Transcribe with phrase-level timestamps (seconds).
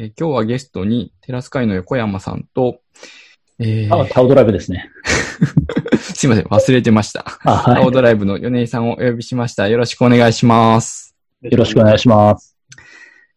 [0.00, 2.82] えー今日はゲストにテラス会の横山さんと、
[3.58, 4.88] えーあ、タオドライブですね。
[5.98, 7.24] すいません、忘れてました。
[7.42, 9.66] あ、タオはドライブの米井さんをお呼びしました。
[9.66, 11.16] よろしくお願いします。
[11.42, 11.50] い。
[11.50, 12.56] よろしくお願いします。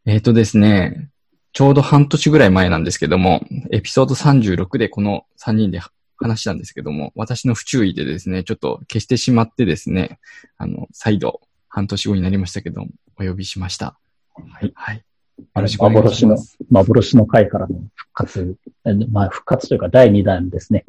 [0.06, 1.10] えっ、とですね、
[1.52, 5.82] ちょうど半年ぐらい前なんですけども、エピソード36でこの3人で
[6.16, 10.20] 話したんですけども、私の不注意でですね、ちょっと消してしまってですね、
[10.60, 12.90] あの、再度、半年後になりましたけども、
[13.20, 13.98] お呼びしました。
[14.36, 14.72] はい。
[14.76, 15.04] はい。
[15.38, 16.38] よあの。
[16.70, 20.86] 幻の回からの復活、えまあ復活というか第2弾ですね。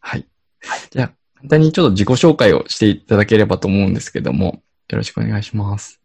[0.00, 0.26] はい。
[0.90, 6.00] じゃあ、簡単にちょっと自己紹介をしていただければと思うんですけども、よろしくお願いします。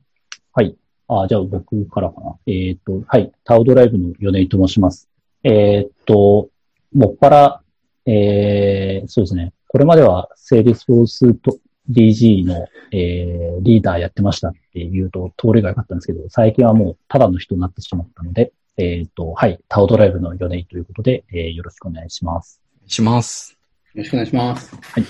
[1.14, 2.36] あ、じゃあ僕からかな。
[2.48, 3.32] えっ、と、はい。
[3.44, 5.10] タオドライブの米井と申します。
[5.44, 6.50] えっ、と、
[6.94, 7.62] もっぱら、
[8.06, 9.52] えー、そうですね。
[9.68, 11.58] これまでは Salesforce と
[11.92, 19.60] DG の、えー、リーダーやってましたって言うと通りが良かったんですけど、最近はもうただの人になってしまったので、えっ、と、はい。
[19.68, 22.62] タオドライブの米井ということで、えーよろしくお願いします。
[22.78, 23.58] お願いします。
[23.94, 24.76] よろしくお願いします。
[24.76, 25.06] はい。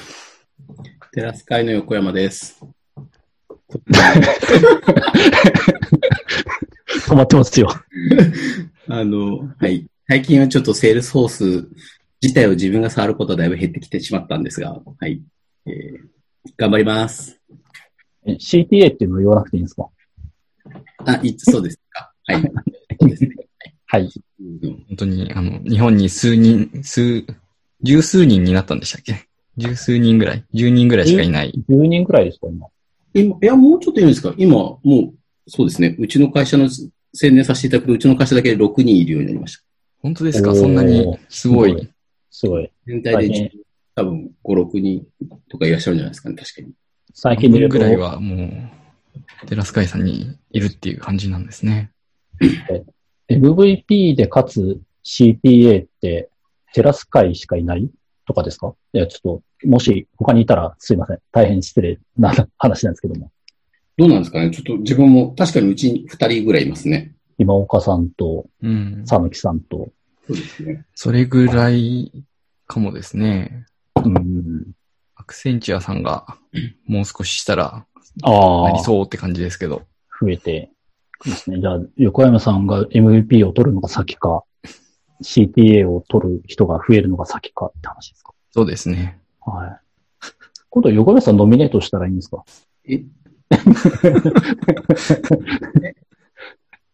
[1.14, 2.60] テラスカイの横山です。
[7.08, 7.70] 止まってますよ。
[8.90, 9.86] あの、はい。
[10.08, 11.68] 最近はちょっとセールスフォース
[12.22, 15.22] 自体を自分が触ることはだいぶ減ってきてしまったんですが、はい。
[15.66, 16.21] えー
[16.58, 17.40] 頑張ります。
[18.26, 19.90] え CTA っていうのを言わなくていいんですか？
[21.06, 22.12] あ、いつそうですか。
[22.26, 22.42] はい。
[23.00, 23.36] そうですね。
[23.88, 24.04] はい。
[24.04, 27.24] うん本当に、あの、日本に数人、数、
[27.84, 29.28] 十数人になったんでしたっけ？
[29.58, 30.46] 十数人ぐらい？
[30.54, 31.54] 十人ぐらいしかいない。
[31.70, 32.68] 10人くらいですか、今？
[33.14, 34.34] 今、いや、もうちょっといるんですか？
[34.38, 35.14] 今、もう、
[35.48, 35.96] そうですね。
[36.00, 36.70] うちの会社の
[37.14, 39.64] 宣伝させていただくと、うちの会社だけで6人いるようになりました。
[40.02, 40.56] 本当ですか？
[40.56, 41.90] そんなに、すごい。
[42.30, 42.72] すごい。
[42.88, 43.52] 全体で
[43.96, 45.06] 多分5、6人
[45.50, 46.72] とかいらっしゃるんじゃないですかね、確かに。
[47.14, 51.92] 最近で言うとぐらいはもう、テラスカイさんにいるっていう感じなんですね。
[53.30, 56.30] MVP でかつ CPA って
[56.74, 57.90] テラス会しかいない
[58.26, 58.74] とかですか？
[58.94, 61.20] いや、ちょっと、もし他にいたらすいません。
[61.32, 63.32] 大変失礼な話なんですけども。
[63.98, 64.52] どうなんですかね？
[64.52, 67.14] ちょっと自分も、確かにうちに2人ぐらいいますね。
[67.38, 69.04] 今岡さんとうん。
[69.08, 69.92] 佐野木さんと、
[70.28, 70.86] そうですね。
[70.96, 72.24] それぐらい
[72.68, 73.66] かもですね。
[74.06, 74.72] うん。
[75.16, 76.38] アクセンチュアさんが
[76.88, 77.86] もう少ししたら
[78.24, 79.84] ああなり、そうって感じですけど。
[80.20, 80.72] 増えて
[81.26, 81.60] ですね。
[81.62, 84.44] じゃあ、横山さんが MVP を取るのが先か、
[85.24, 88.34] CPA を取る人が増えるのが先かって話ですか？
[88.52, 89.20] そうですね。
[89.42, 89.80] はい。
[90.70, 92.44] 今度横山さんノミネートしたらいいんですか？
[92.88, 93.04] え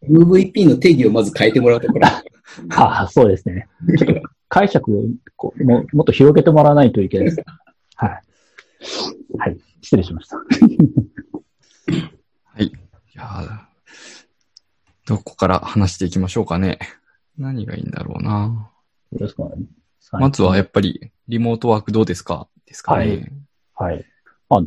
[0.10, 2.08] ?MVP の定義をまず変えてもらうところ。
[2.76, 3.68] ああ、そうですね。
[4.50, 5.04] 解釈を
[5.36, 7.44] こうももっと広げてもらわないといけないです。
[7.96, 8.22] はい。
[9.40, 9.58] はい。
[9.82, 10.38] 失礼しました。
[10.38, 10.44] は
[12.60, 12.66] い。
[12.66, 12.72] い
[13.14, 13.60] やー
[15.08, 16.80] どこから話していきましょうかね。
[17.38, 18.70] 何がいいんだろうな。
[19.12, 19.52] どうですかね。
[20.14, 22.48] まずはやっぱり、リモートワークどうですか？
[22.66, 23.32] ですかね。
[23.76, 24.06] はいはい。
[24.50, 24.64] まあ、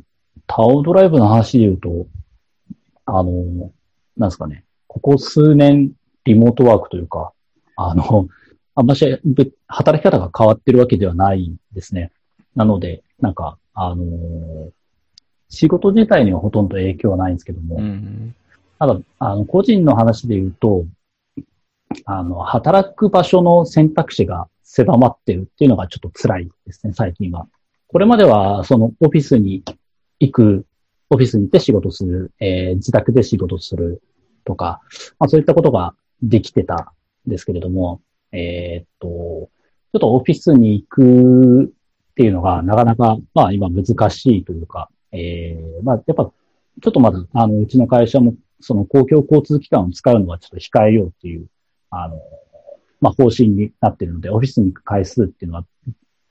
[0.46, 2.06] タオドライブの話で言うと、
[3.06, 3.72] あの、
[4.16, 4.64] なんですかね。
[4.86, 5.92] ここ数年、
[6.24, 7.32] リモートワークというか、
[7.76, 8.28] あの、
[8.74, 12.10] あんましぶ働き方が変わってるわけではないんですね。
[12.56, 14.04] なので、なんか、あの
[15.48, 18.34] 仕事自体にはほとんど影響はないんですけども、うん。
[18.78, 20.86] ただ、あの、個人の話で言うと、
[22.04, 27.48] あの、働く場所の選択肢が狭まってるっていうのがちょっと辛いですね、最近は。
[27.88, 29.64] これまでは、その、オフィスに
[30.20, 30.66] 行く、
[31.10, 34.02] オフィスに行って仕事する、えー自宅で仕事する
[34.44, 34.80] とか、
[35.18, 36.92] まあそういったことができてた
[37.26, 38.00] んですけれども、
[38.30, 39.50] えーっと、
[39.92, 41.68] ちょっとオフィスに行くっ
[42.14, 46.30] ていうのがなかなか、まあ今難しいというか、えーまあやっぱ
[46.82, 51.46] ちょっとまだ、あの、うちの会社もその公共交通機関を使うのはちょっと控えようっていう、
[51.90, 52.20] あの、
[53.00, 55.66] まあ、方針になっているので、オフィスに行く回数っていうのは、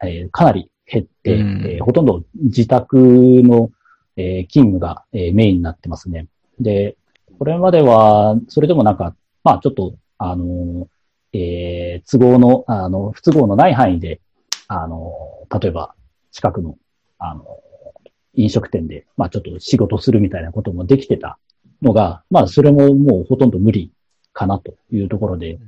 [0.04, 3.70] えーかなり減って、うんえーほとんど自宅の、
[4.16, 6.28] えー勤務が、えーメインになってますね。
[6.60, 6.96] で、
[7.38, 10.88] これまでは、それでもなんか、まあ、ちょっと、あの、
[11.34, 14.22] えー都合の、あの、不都合のない範囲で、
[14.68, 15.14] あの、
[15.62, 15.94] 例えば、
[16.32, 16.78] 近くの、
[17.18, 17.60] あの、
[18.34, 21.38] 飲食店で、まあちょっと仕事するみたいなこともできてた
[21.82, 23.92] のが、まあそれももうほとんど無理
[24.34, 25.60] かなというところで、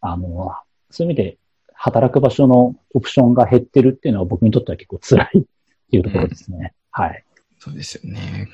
[0.00, 0.52] あの、
[0.90, 1.38] そういう意味で
[1.74, 5.42] 働く場所のオプションが減ってるっていうのは僕にとっては結構辛いっ
[5.90, 6.72] ていうところですね。
[6.90, 7.24] はい。
[7.58, 8.48] そうですよね。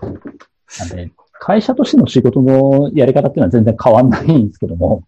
[0.00, 0.08] な
[0.86, 5.04] んで、会社としての仕事のやり方っていうのは全然変わんないんですけども、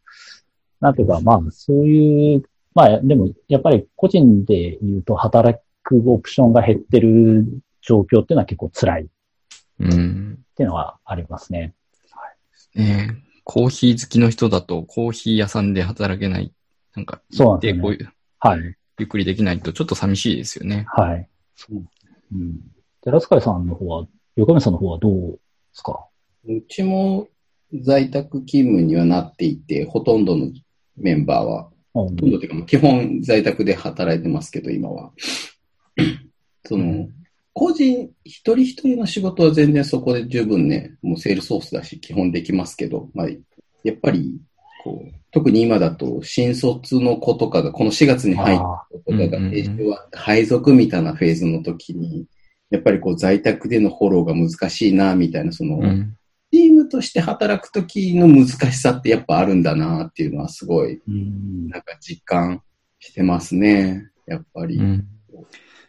[0.81, 2.43] なんていうか、まあ、そういう、
[2.75, 7.45] まあ、でも、やっぱり個人で言うと働くオプションが減ってる
[7.81, 9.07] 状況っていうのは結構辛いっ
[9.81, 10.39] うん。
[10.55, 11.75] ていうのはありますね。
[12.75, 16.53] ねコーヒー好きの人だとコーヒー屋さんで働けない。
[16.95, 18.61] なんか、そうなんでねこういう、はい。
[18.99, 20.85] ゆっくりできないとちょっと寂しいですよね。
[20.89, 21.29] はい。
[21.71, 22.61] うん。
[23.01, 25.39] 寺塚さんの方は、横目さんの方はどうで
[25.73, 26.07] すか？
[26.47, 27.29] うちも
[27.83, 30.51] 在宅勤務にはなっていて、ほとんどの
[31.01, 32.09] メンバーは、うん。
[32.09, 35.11] ほとんどというか、基本在宅で働いてますけど、今は。
[36.65, 37.09] その、
[37.59, 43.29] 個人、一人一人の仕事は全然そこで十分ね、もうセールソースだし、基本できますけど、まあ、
[43.83, 44.39] やっぱり、
[44.85, 52.27] こう、特に今だと、新卒の子とかが、この4月に入ったあ子とかが、は配属みたいなフェーズの時に、
[52.71, 56.17] やっぱりこう、在宅でのフォローが難しいな、みたいな、その、うん。
[56.59, 61.69] チームとして働く時の難しさってやっぱあるんだなっていうのはすごい、うん。
[61.69, 62.63] なんか実感
[62.99, 64.11] してますね。
[64.27, 64.77] やっぱり。
[64.77, 65.07] うん。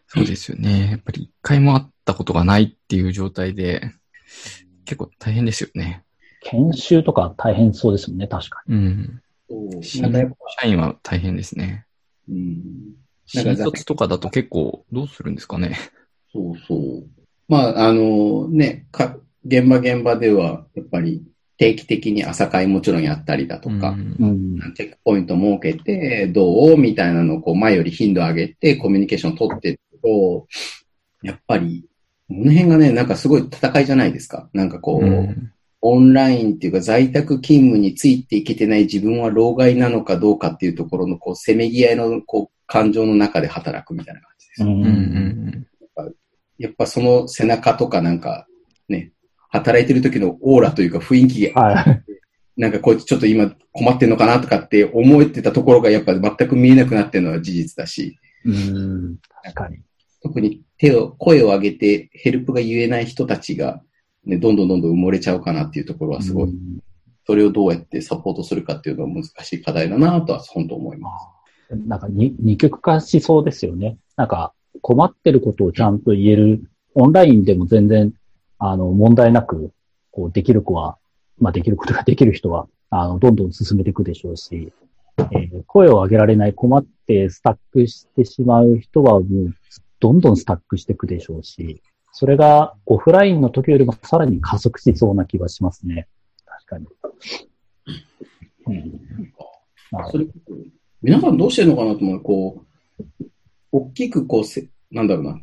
[0.08, 0.92] そうですよね。
[0.92, 3.82] やっぱり一回も会ったことがないっていう状態で、
[4.86, 6.04] 結構大変ですよね。
[6.42, 9.22] 研修とか大変そうですもんね、確かうん。
[9.50, 11.86] そうん社員は大変ですね。
[12.30, 12.96] うん
[13.34, 15.78] なんか新卒とかだと結構どうするんですかね。
[16.32, 17.08] そうそう。
[17.48, 21.24] まあ、あのね、か、現場現場では、やっぱり
[21.58, 24.74] 定期的に朝会もちろんやったりだとか、うん。
[24.76, 30.48] チェックポイント設けて、どうみたいなのをこう前より頻度上げてコミュニケーション取ってると、
[31.22, 31.86] やっぱり、
[32.28, 34.50] この辺がね、なんかすごい戦いじゃないですか。
[34.54, 35.52] なんかこう、うん
[35.82, 44.64] オンラインっていうか在宅勤務についていけてない自分は老害なのかどうかっていうところのこう、せめぎ合いのこう、感情の中で働くみたいな感じです。
[44.64, 45.66] うん
[46.58, 48.46] やっぱその背中とかなんか、
[48.90, 49.14] ね、
[49.50, 52.04] 働いてる時のオーラというか雰囲気が、はい。
[52.58, 59.18] なんかこいつちょっと今困ってんのかなとかって思えてたところがやっぱ全く見えなくなってるのは事実だし、うん。
[59.44, 59.78] 確かに。
[60.22, 63.82] 特に手を、声を上げてヘルプが言えない人たちが、
[64.26, 66.80] ね、どんどんどんどん埋もれちゃうかなっていうところはすごい、うん
[67.30, 71.12] それをどうやってサポートするかっていうのは難しい課題だなとは本当思いま
[71.70, 71.76] す。
[71.76, 73.98] なんかに二極化しそうですよね。
[74.16, 76.64] なんか困ってることをちゃんと言える、
[76.96, 78.12] オンラインでも全然、
[78.60, 79.72] あの、問題なく、
[80.12, 80.98] こう、できる子は、
[81.40, 84.72] まあ、できることができる人は、あの、どんどん進めていくでしょうし、
[85.18, 89.54] えー声を上げられない、困ってスタックしてしまう人はもう、
[90.00, 96.08] どんどんスタックしていくでしょうし、それがオフラインの時よりもさらに加速しそうな気がしますね。
[96.46, 96.88] 確かに。
[98.68, 100.12] うん。
[100.12, 100.28] それ
[101.02, 102.22] 皆さんどうしてるのかなと思う。
[102.22, 102.66] こ
[103.00, 103.26] う、
[103.72, 105.40] 大きくこうせ、なんだろうな、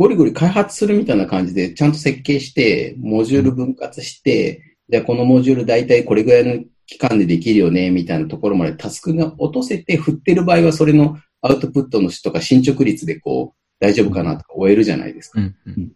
[0.00, 15.38] ゴリゴリ開発するみたいな感じで、ちゃんと設計して、モジュール分割して、じゃあこのモジュール大体これぐらいの期間でできるよね、みたいなところまでタスクが落とせて、振ってる場合はそれのアウトプットの質とか進捗率でこう、大丈夫かなとか終えるじゃないですか。
[15.38, 15.92] うんうん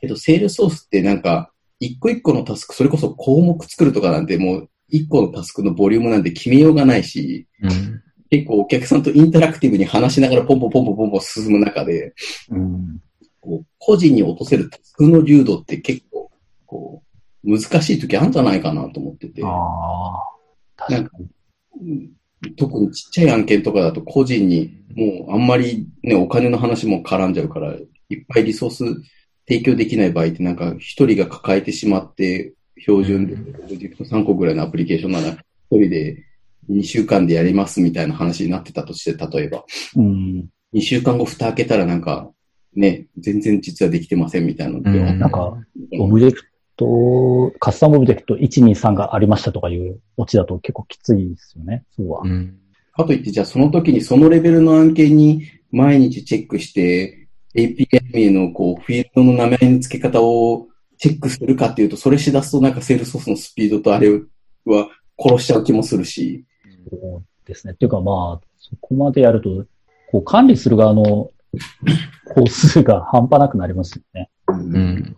[0.00, 8.00] けど、セールソースってなんか、一個一個のタスク、それこそ項目作るとかなんてもう、一個のタスクのボリュームなんて決めようがないし、うん
[8.30, 12.14] 結構お客さんとインタラクティブに話しながらポンポンポンポンポンポン進む中で、
[12.50, 13.00] うん。
[13.44, 16.30] こう個人に落とせるタスクの流度って結構、
[16.64, 17.02] こ
[17.44, 20.22] う、難しい時あるんじゃないかなと思ってて、ああ、
[20.76, 21.28] 確かに。
[21.80, 22.10] うん
[22.58, 28.84] 特にちっちゃい案件とかだと個人にもうあんまりね、お金の話も絡んじゃうから、いっぱいリソース
[29.48, 35.38] 提供できない場合ってなんか一人が抱えてしまって、標準でプロジェクト3個ぐらいのアプリケーションなら一
[35.70, 36.22] 人で
[36.70, 39.64] 2週間でやりますみたいな話になってたとして、例えば。
[39.96, 40.48] うん。
[40.74, 42.30] 2週間後蓋開けたらなんか、
[42.76, 45.56] ね、全然実はできてませんみたいなのって、うんなんか、
[45.98, 46.42] オブジェク
[46.76, 51.84] ト、カスタムオブジェクト1、2、3がありましたとかいうオチだと結構きついですよね。
[51.96, 52.22] そうは。
[52.24, 52.58] うん
[52.96, 64.08] かといって、じゃあその時にそのレベルの案件に毎日チェックして、API 名のこう、フィールドの名前の付け方をチェックするかっていうと、それしだすとなんかセールスフォースのスピードとあれ
[64.64, 64.88] は
[65.18, 66.44] 殺しちゃう気もするし、
[66.90, 67.72] そうですね。
[67.72, 69.66] っていうかまあ、そこまでやると、
[70.10, 71.30] こう管理する側の
[72.34, 74.30] 工数が半端なくなりますよね。
[74.48, 74.76] うん。
[74.76, 75.16] うん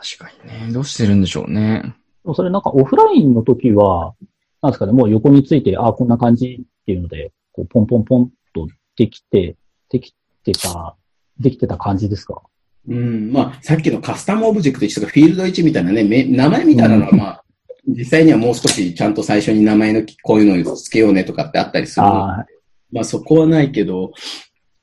[0.00, 0.72] 確かにね。
[0.72, 1.94] どうしてるんでしょうね。
[2.34, 4.14] それなんかオフラインの時は、
[4.62, 9.56] なんですかね、もう横について、ああ、こんな感じっていうので、こうポンポンポンとできて、
[9.90, 10.14] でき
[10.44, 10.96] てた、
[11.40, 12.42] できてた感じですか？
[12.88, 17.44] うん、まあ、さっきのカスタムオブジェクト1とかフィールド1みたいなね、め名前みたいなのはまあ、
[17.86, 22.46] 実際にはもう少しちゃんと最初に名前のこういうのをつけようねとかってあったりするのああ、
[22.92, 24.12] まあそこはないけど、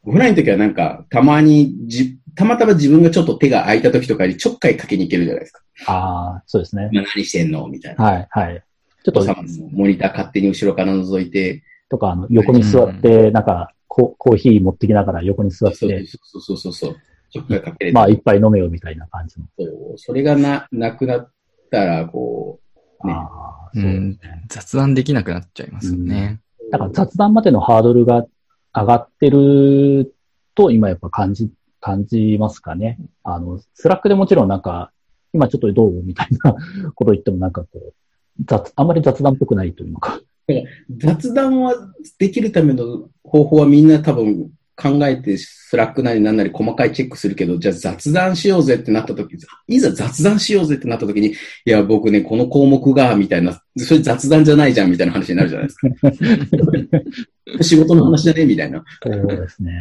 [0.06, 5.64] オフラインの時はなんか、たまにじ、たまたま自分がちょっと手が空いた時とかにちょっかいかけに行けるじゃないですか。
[5.88, 6.90] ああ、そうですね。
[6.92, 7.68] 今何してんの？
[7.68, 8.04] みたいな。
[8.04, 8.64] はい、はい。
[9.04, 9.36] ちょっと
[9.72, 16.96] モニター勝手に後ろから覗いて、とか、あの、横に座って、なんか、ココーヒー持ってきながら横に座っそうて、そうそうそうそう。
[17.30, 19.46] ちょっかいかけまあ、一杯飲めよみたいな感じの。
[19.58, 21.32] そうそれがな、なくなっ
[21.72, 22.60] たら、こ
[23.04, 24.44] う、ね、ああ、そううんですね。
[24.50, 26.42] 雑談できなくなっちゃいますよね。
[26.72, 28.26] だから雑談までのハードルが
[28.75, 30.13] 上がってる
[30.53, 32.98] と今やっぱ感じ、感じますかね。
[33.24, 34.91] あの、スラックでもちろんなんか、
[35.34, 36.55] 今ちょっとどうみたいな
[36.94, 37.94] こと言ってもなんかこう、
[38.46, 40.20] 雑、あんまり雑談っぽくないというのか。
[40.98, 41.74] 雑談は
[42.20, 57.63] できるための方法はみんな多分考えて、スラックなりなんなり細かいチェックするけど、じゃあ雑談しようぜってなった時、いざ雑談しようぜってなった時に、いや、僕ね、この項目が、みたいな、それ雑談じゃないじゃん、みたいな話になるじゃないですか。
[57.63, 58.84] 仕事の話じゃねみたいな。
[59.01, 59.72] そうですね。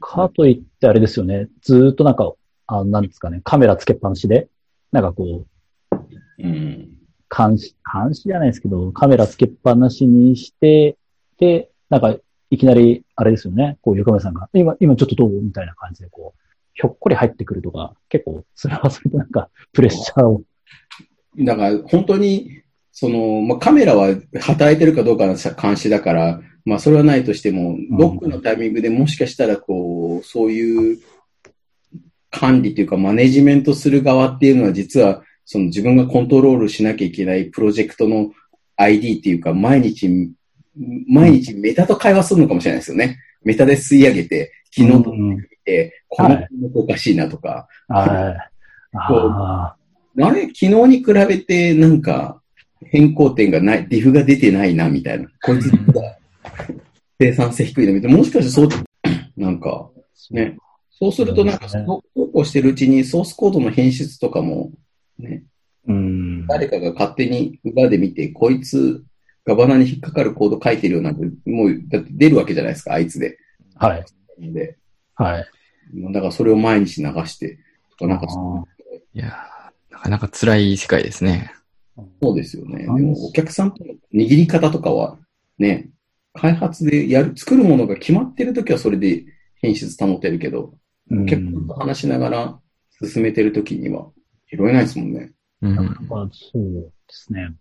[0.00, 1.48] かといってあれですよね。
[1.62, 2.32] ずーっとなんか、
[2.66, 4.48] あの、なんですかね、カメラつけっぱなしで、
[4.92, 5.96] なんかこう、
[6.38, 6.96] うん。
[7.34, 10.96] 監視、監視じゃないですけど、カメラつけっぱなしにして、
[11.38, 12.16] で、なんか、
[12.50, 16.40] いきなり、あれですよね、こう、ゆかめさんが、今、今ちょっとどうみたいな感じで、こう、
[16.74, 20.42] ひょっこり入ってくるとか、結構、それはそれでなんか、プレッシャーを。
[21.38, 22.62] だから、本当に、
[22.92, 30.98] その、まあ、カメラは働いてるかどうかの監視だから、まあ、それはないとしても、ロックのタイミングでもしかしたら、こう、そういう
[32.30, 38.32] 管理というか、マネジメントする側っていうのは、実は、その自分がコントロールしなきゃいけないプロジェクトの
[38.76, 40.30] ID っていうか、毎日、
[41.08, 43.18] 毎日メタと会話するのかもしれないですよね。
[43.42, 48.10] メタで吸い上げて、昨日と見て、この項目おかしいなとか、はい。
[48.98, 49.76] あ
[50.18, 50.42] あれ？
[50.46, 52.40] 昨日に比べて、なんか、
[52.84, 55.28] 変更点がない、ディフが出てないな、みたいな。
[55.42, 56.16] こいつが
[57.18, 58.16] 生産性低いな、みたいな。
[58.16, 58.68] もしかしてそう、
[59.36, 59.90] なんか、
[60.30, 60.56] ね。
[60.90, 61.84] そうすると、なんか、そう
[62.32, 64.72] こうしてるうちに、ソースコードの編出とかも、
[65.18, 66.46] ね、ーうん。
[66.46, 69.04] 誰かが勝手に裏で見て、こいつ、
[69.46, 73.38] ガバナに引っかかるコード書いてるようなんて、もう、だって出るわけじゃないですか、あいつで。
[73.76, 74.04] はい。
[74.52, 74.76] で、
[75.14, 75.46] はい。
[76.12, 77.58] だからそれを毎日流して、
[77.90, 78.64] とか、なんか、あ
[79.14, 81.52] いやーなかなか辛い世界ですね。
[81.96, 82.84] ーそうですよね。
[82.84, 85.16] でも、お客さんとの握り方とかは、
[85.58, 85.90] ね、
[86.34, 89.24] 開発でやる、作るものが決まってるときはそれで
[89.62, 90.74] 品質保てるけど、
[91.10, 92.60] うお客さんと話しながら
[93.00, 94.10] 進めてるときには、
[94.50, 95.32] 拾えないですもんね。
[95.62, 95.74] うん。
[95.76, 97.54] まあ、そうですね。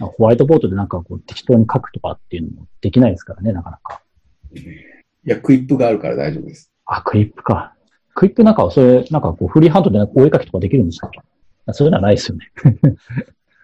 [0.00, 4.02] ホワイトボードでなんかこう適当に書くとかっていうのもできないですからね、なかなか。
[4.54, 4.60] い
[5.24, 6.70] や、クイップがあるから大丈夫です。
[6.86, 7.74] あ、クリップか。
[8.14, 11.20] クリップなんかはそれ、なんかこうフリーハンドでなんかお絵描きとかできるんでしたっけ
[11.66, 12.50] あそういうのはないですよね。
[12.62, 12.68] す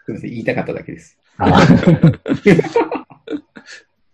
[0.08, 1.18] みません、言いたかっただけです。
[1.38, 1.60] あ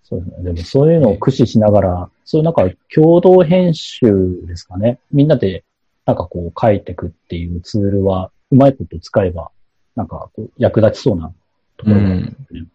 [0.02, 0.44] そうですね。
[0.44, 5.00] でもそういうのを駆使しながら、そういうなんか共同編集ですかね。
[5.12, 5.64] みんなで
[6.04, 9.50] なんかこう書いていくっていうツールは、うまいこと使えば、
[9.96, 11.32] なんかこう役立ちそうな
[11.76, 12.66] ところがあるんですね。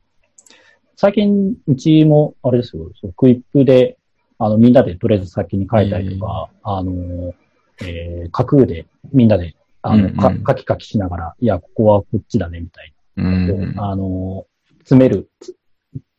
[0.96, 3.98] 最近、うちも、あれですよ、クイップで、
[4.38, 7.34] あの、みんなでとりあえず先に書いたりとか、あの、
[7.84, 13.24] えー、架空でみんなで、あの、かうんうん書き書きしながら、いや、ここはこっちだね、みたいな。
[13.24, 13.74] うん。
[13.80, 14.46] あの、
[14.80, 15.30] 詰める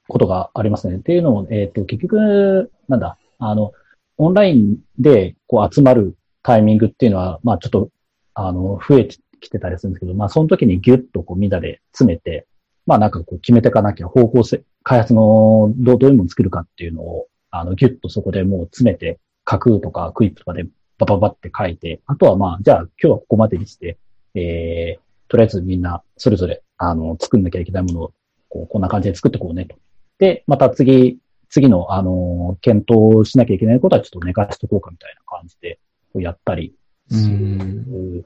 [0.09, 0.97] ことがありますね。
[0.97, 3.73] っていうのを、えっ、と、結局、なんだ、あの、
[4.19, 7.91] オンラインでこう集まるタイミングっていうのは、まあちょっと、
[8.35, 12.47] あの、増えてきてたりするんですけど、まあその時にギュッとこうみんなで詰めて、
[12.87, 20.67] まあなんかこう決めていかなきゃ方向性、開発のどうどういうものを作るかっていうのを、あの、ギュッとそこでもう詰めて、架空とかクイップとかで
[20.99, 23.99] バババって書いて、あとはまあ、じゃあ今日はここまでにして、
[24.35, 28.12] えー、とりあえずみんなそれぞれ、あの、作んなきゃいけないものを、
[28.49, 29.77] こう、こんな感じで作ってこうねと。
[30.19, 35.79] で、また次、次の、あの、検討しなきゃいけないことはちょっと寝かしとこうかみたいな感じで、
[36.12, 36.75] こうやったり、
[37.11, 38.25] うん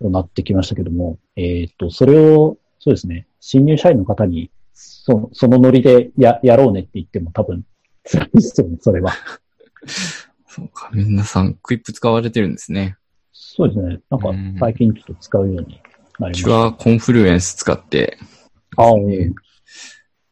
[0.00, 7.64] うなってきましたけども、えっ、と、それを、そうですね、新入社員の方に、そそのノリでや、やろうねって言っても多分、
[8.04, 9.14] 辛いですよね、それは。
[10.46, 10.90] そうか。
[10.92, 12.98] 皆さん、クイップ使われてるんですね。
[13.32, 14.00] そうですね。
[14.10, 15.80] なんかうん、最近ちょっと使うように
[16.18, 16.50] なうちりました。
[16.50, 18.18] はコンフルエンス使って、
[18.76, 19.32] ああ、ね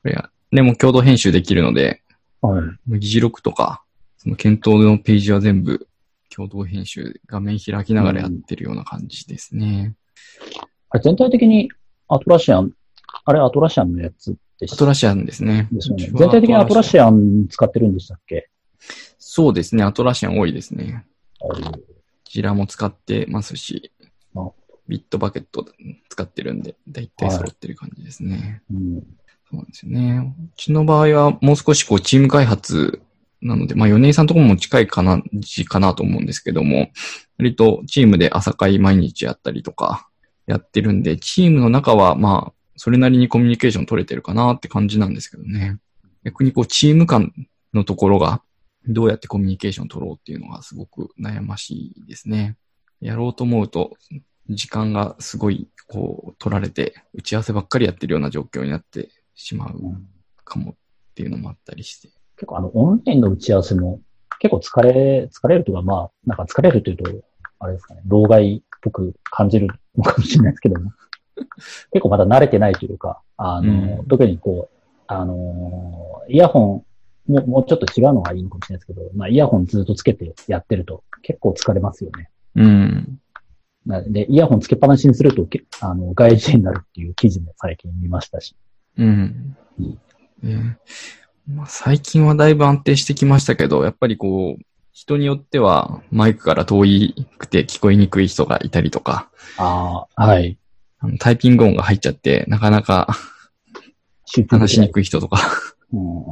[0.04, 2.02] いや、でも共同編集できるので、
[2.42, 2.98] はい。
[2.98, 3.82] 議事録とか、
[4.18, 5.88] その検討のページは全部
[6.28, 9.94] 共同編集、画面開きながらやってるような感じですね。
[10.90, 11.70] あれ全体的に
[12.08, 12.72] アトラシアン、
[13.24, 15.68] あれアトラシアンのやつでしたアトラシアンですね。
[15.72, 16.10] ですよね。
[16.12, 18.48] 全体的にアトラシアン使ってるんでしたっけ？
[19.18, 19.84] そうですね。
[19.84, 21.06] アトラシアン多いですね。
[21.40, 21.80] あのこ
[22.24, 23.92] ちらも使ってますし
[24.34, 24.50] あ、
[24.88, 25.66] ビットバケット
[26.08, 28.62] 使ってるんで、だいたい揃ってる感じですね。
[28.72, 29.00] うん。
[29.50, 30.34] そうなんですよね。
[30.38, 33.02] うちの場合はもう少しこうチーム開発
[33.42, 36.90] なので、まあ、米井さんとこも近いかな、じかなと思うんですけども、
[37.38, 40.08] 割とチームで朝会毎日やったりとか
[40.46, 45.78] やってるんで、チームの中はまあ、それなりにコミュニケーション取れてるかなって感じなんですけどね。
[46.24, 47.32] 逆にこうチーム間
[47.74, 48.42] のところが
[48.86, 52.56] どうやってコミュニケーション取ろうっていうのがすごく悩ましいですね。
[53.00, 53.96] やろうと思うと、
[54.48, 60.08] 時間がすごい、こう、取られて、打ち合わせばっかりやってるような状況になってしまううん
[60.44, 60.74] かもっ
[61.14, 62.08] ていうのもあったりして。
[62.36, 64.00] 結構あの、オンラインの打ち合わせも
[64.38, 67.04] 結構疲れ、疲れるというか、まあ、なんか疲れるというと、
[67.58, 70.92] あれですかね、老害っぽく感じるのかもしれないですけども、
[71.92, 76.84] 結構まだ慣れてないというか、あの、うん特にこう、あの、イヤホ
[77.28, 82.30] ン、もうもうちょっと違うのがいいのかもしれないですけど、まあ、イヤホンずっとつけてやってると結構疲れますよね。
[82.56, 83.20] うん。
[83.86, 88.56] なで、イヤホンつけっぱなしにすると、けあの、外事になるっていう記事も最近見ましたし。
[88.96, 89.98] うんうん。
[90.42, 90.78] ね
[91.48, 94.62] まあ、最近はだいぶ安定してきましたけど、やっぱりこう、
[94.92, 100.58] 人によってはマイクから遠いくて聞こえにくい人がいたりとか、ああ、はい。
[101.18, 103.08] タイピング音が入っちゃって、なかなか
[104.48, 105.40] 話しにくい人とか、
[105.92, 106.24] うん。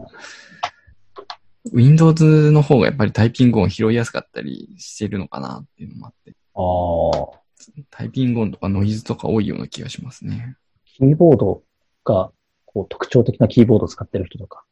[1.73, 10.57] Windows の方がやっぱりタイピング音拾いやすかったりしてるのかなっていうのもあって、ああ、タイピング音とかノイズとか多いような気がしますね。
[10.85, 11.63] キーボード
[12.05, 12.31] が、
[12.65, 14.65] こう、特徴的なキーボードを使ってる人とか、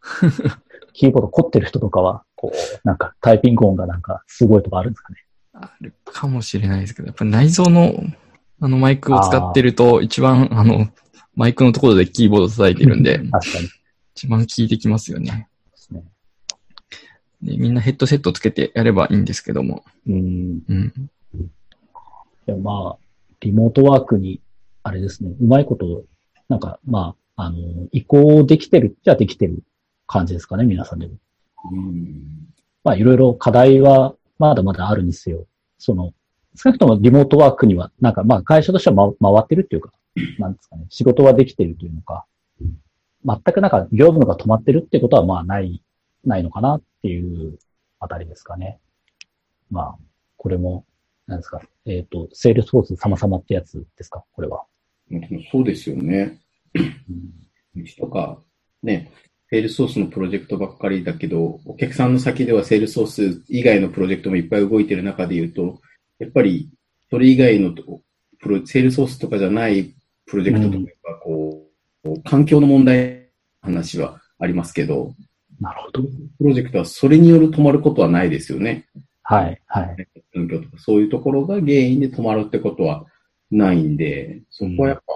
[0.98, 5.24] キーボード凝ってる人とかは、こう、なんかタイピング音がなんかすごいとかあるんですかね。
[5.52, 7.94] あるかもしれないですけど、やっぱり内蔵の
[8.60, 10.88] あのマイクを使ってると、一番あの、
[11.36, 13.66] マイクのところでキーボード叩いてるんで、 確かに。
[13.66, 13.70] で
[14.16, 15.48] 一番効いてきますよね。
[15.76, 16.02] すね。
[17.42, 19.84] でみんなヘッドセットつけてやればいいんですけども。
[20.08, 20.62] うん。
[20.68, 20.92] うん。
[22.46, 22.98] でもまあ、
[23.40, 24.40] リモートワークに、
[24.82, 26.02] あれですね、うまいこと、
[26.48, 29.62] なんか、まあ、あの、移行できてるっちゃできてる
[30.08, 31.14] 感じですかね、皆さんでも。
[31.70, 32.48] うん。
[32.82, 35.46] まあ、いろいろ課題はまだまだあるにせよ、
[35.78, 36.12] その、
[36.56, 39.92] 少なくともリモートワークには、なんかまあ会社としては、ま、回ってるっていうか、
[40.38, 42.24] なんですかね、仕事はできてるというのか、
[43.24, 45.82] 全くなんか業務が止まってるってことはまあない、
[46.24, 47.58] ないのかなっていう
[48.00, 48.80] あたりですかね。
[49.70, 49.98] まあ、
[50.36, 50.86] これも、
[51.26, 54.64] なんですか、えっ、と、セールスフォース様々ってやつですか、これは。
[55.52, 56.40] そうですよね。
[56.74, 58.40] うんとか、
[58.82, 59.12] ね、
[59.50, 65.80] セールスフォースのプロジェクトばっかりだけど、お客さんの先ではセールスフォース以外のプロジェクトもいっぱい動いてる中で言うと、
[66.18, 66.68] やっぱり、
[67.10, 68.02] それ以外のと
[68.40, 69.94] プロ、セールスフォースとかじゃない
[70.26, 71.66] プロジェクトとかこ
[72.04, 73.28] う、こう環境の問題
[73.62, 75.14] 話はありますけど、
[75.60, 76.02] なるほど。
[76.02, 76.08] プ
[76.40, 78.86] ロジェクトはそれによる止まることはないですよね。
[79.22, 80.08] はい、はい。
[80.32, 83.06] 環境とかそういうところが原因で止まるってことは
[83.50, 85.12] ないんで、そこはやっぱ、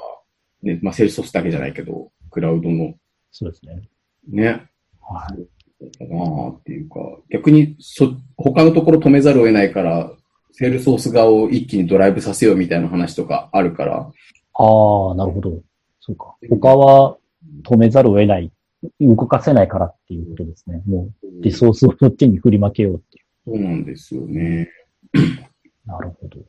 [0.62, 2.94] ね、まあ、セールスソースだけじゃないけど、クラウドの
[3.30, 3.82] そうですね。
[4.28, 4.66] ね、
[5.00, 5.52] はい。
[5.98, 10.12] かなっていうか、逆にそ、他のところ止めざるを得ないから、
[10.52, 14.12] セールスソース側を一気にドライブさせようみたいな話とかあるから、
[14.54, 15.60] ああ、なるほど。
[16.00, 16.34] そうか。
[16.48, 17.16] 他は
[17.64, 18.52] 止めざるを得ない。
[19.00, 20.82] 動かせないからっていうことですね。
[20.86, 24.68] もうリソースをそっちに振りまけようっていそうなんですよね。
[25.14, 25.18] う。
[25.86, 26.40] なるほど。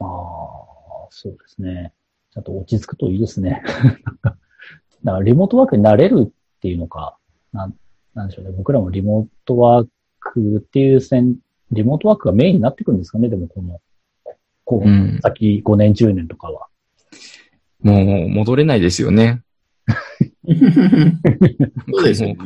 [0.00, 1.92] ああ、そうですね。
[2.32, 3.62] ちゃんと落ち着くといいですね。
[3.84, 4.36] なんか
[5.04, 7.18] だからリモートワークになれるっていうのか、
[7.52, 7.74] なん、
[8.14, 8.52] なんでしょうね。
[8.56, 9.88] 僕らもリモートワー
[10.20, 11.36] クっていう線、
[11.70, 13.28] リモートワークがメインになってくるんですかね。
[13.28, 13.80] でもこの、
[14.64, 16.68] こう、うん先5年、10年とかは。
[17.80, 19.42] もう戻れないですよね。
[20.46, 22.36] そうですよね。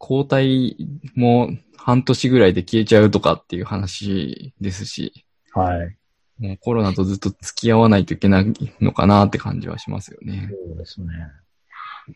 [0.00, 0.76] 交代
[1.14, 5.96] も半年ぐらいで消えちゃうとかっていう話ですし、はい。
[6.38, 10.50] もうコロナとずっと付き合わないといけないのかなって感じはしますよね。
[10.66, 11.06] そうですね。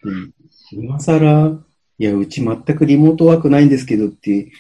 [0.02, 0.32] うん
[0.72, 1.64] 今更、
[1.98, 4.50] いや、うち全くリモートワークないんですけどって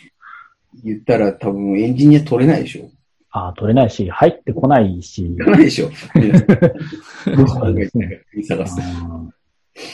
[0.82, 2.90] 言ったら多分エンジニア取れないでしょ
[3.30, 5.36] ああ、取れないし、入ってこないし。
[5.36, 8.22] 取れないでしょ うですね。
[8.48, 8.80] 探す。
[8.80, 9.22] あ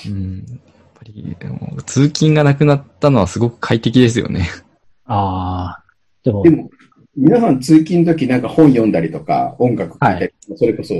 [0.06, 0.36] うん。
[0.36, 0.58] やっ
[0.94, 4.48] ぱり、でも通勤がなくなったのはすごく快適ですよね。
[5.06, 6.70] あー、でもで、も、
[7.16, 10.94] 皆さん通勤の時なんか本読んだりとか、音楽聴いたり、それこそ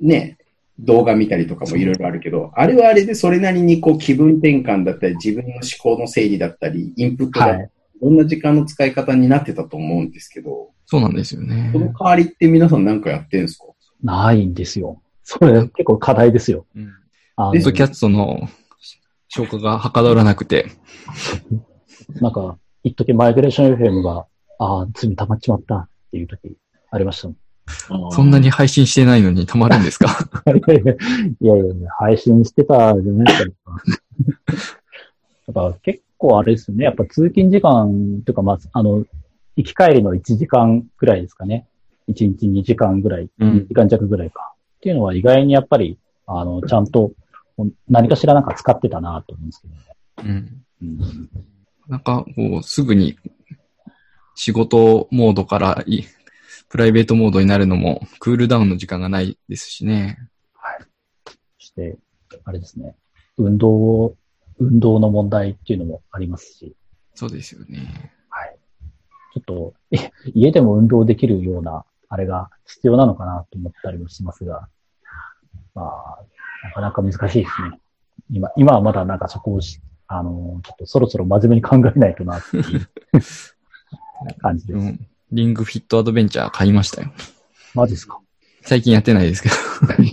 [0.00, 0.36] ね、
[0.78, 7.70] 動画見たりとかもいろいろあるけど、あれはあれでそれなりにこう気分転換だったり、自分の思考の整理だったり、インプットだったり、はい。
[8.02, 11.78] いろんな時間の使い方になってたと思うんですけど、そうなんですよねそ。
[11.78, 13.64] の代わりって皆さんなんかやってんすか？
[14.02, 15.00] ないんですよ。
[15.22, 16.66] それ結構課題ですよ。
[16.76, 16.92] うん。
[17.36, 18.48] あのポッドキャストの
[19.28, 20.66] 消化がはかどらなくて、
[22.20, 24.26] なんか、一時マイグレーション FM が、
[24.58, 26.56] ああ、罪溜まっちまったっていう時
[26.90, 27.36] ありましたもん。
[28.10, 30.06] そんなに配信してないのにたまるんですか？
[31.40, 31.64] いやいや
[31.98, 33.82] 配信してたじゃないですか。
[35.48, 36.84] だから 結構あれですね。
[36.84, 39.04] やっぱ通勤時間とか、まあ、あの、
[39.56, 41.66] 行き帰りの1時間ぐらいですかね。
[42.08, 44.52] 1日2時間ぐらい、うん2時間弱ぐらいか。
[44.76, 47.12] っていうのは意外にやっぱり、あの、ちゃんと
[47.88, 50.46] 何かしらなんか使ってたなと思うんですけどね。
[50.82, 50.88] うん。
[50.88, 51.30] うん、
[51.88, 53.16] なんか、こう、すぐに
[54.34, 56.02] 仕事モードからい
[56.74, 60.18] プライベートモードになるのも、クールダウンの時間がないですしね。
[61.60, 61.96] そして、
[62.44, 62.96] あれですね。
[63.38, 64.16] 運動を、
[64.58, 66.74] 運動の問題っていうのもありますし、
[67.14, 68.12] そうですよね。
[68.28, 68.56] はい。
[69.34, 69.98] ちょっと、い
[70.34, 74.66] 家でも運動できるような、あれが必要なのかなと思ったりもしますが、
[75.76, 76.24] まあ、
[76.64, 77.78] なかなか難しいですね。
[78.30, 82.88] 今、今はまだなんかそこをし、あの、ちょっとそろそろ真面目に考えないとなっていう
[84.42, 84.76] 感じです。
[84.76, 85.06] うん。
[85.32, 87.12] リングフィットアドベンチャー買いましたよ。
[87.74, 88.18] マジですか？
[88.62, 89.54] 最近やってないですけど。
[89.88, 90.12] なる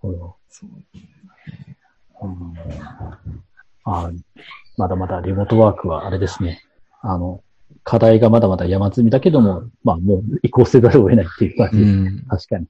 [0.00, 0.36] ほど。
[0.48, 0.68] そう
[2.22, 2.54] うん
[3.84, 4.10] あ
[4.76, 6.62] まだまだリモートワークはあれですね。
[7.02, 7.42] あの、
[7.82, 11.90] 課題がまだまだ山積みだけども、まあもう移行せざるを得ないっていう感じです。
[11.90, 12.24] うん。
[12.28, 12.66] 確かに。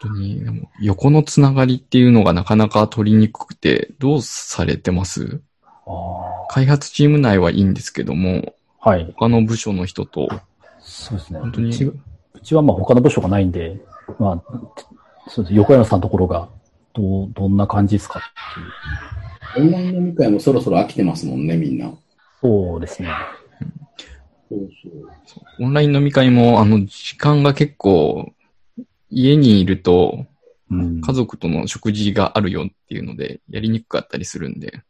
[0.00, 0.42] 本当に、
[0.80, 5.40] 横のつながりっていうのがなかなか取りにくくて、どうされてます？
[5.40, 5.51] あ
[6.48, 9.12] 開発チーム内はいいんですけども、あはい。
[9.16, 10.28] 他の部署の人と、
[10.80, 11.40] そうですね。
[11.40, 11.94] 本当にうちう
[12.42, 13.80] ちはまあ他の部署がないんで、
[14.18, 14.52] まあ、
[15.28, 15.54] そうです。
[15.54, 16.48] 横山さんのところが、
[16.94, 19.66] どう、どんな感じですかっていう。
[19.66, 21.92] オンライン飲み会もそろそろ飽きてますもんね、みんな。
[22.40, 23.08] そうですね。
[24.48, 24.68] そう
[25.26, 25.64] そう。
[25.64, 28.32] オンライン飲み会も、あの、時間が結構、
[29.10, 30.26] 家にいると、
[30.70, 31.00] うん。
[31.00, 34.82] 家族との食事があるよっていうので、やりにくかったりするんで。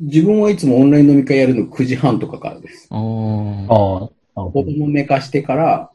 [0.00, 2.88] 自分はいつもオンライン飲み会やるの9時半とかからです。
[2.90, 2.98] ああ。
[2.98, 4.64] 子ど。
[4.64, 5.90] 供寝かしてから、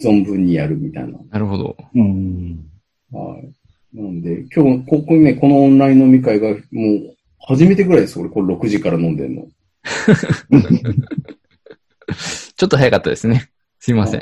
[0.00, 1.18] 存分にやるみたいな。
[1.30, 1.76] なるほど。
[1.94, 2.64] うん。
[3.10, 3.50] はい。
[3.96, 6.58] なんで、今日、ここにね、このオンライン飲み会が、もう、
[7.40, 9.48] 初めてぐらいです、俺、これ6時から飲んでんの。
[12.56, 13.50] ちょっと早かったですね。
[13.80, 14.20] すいません。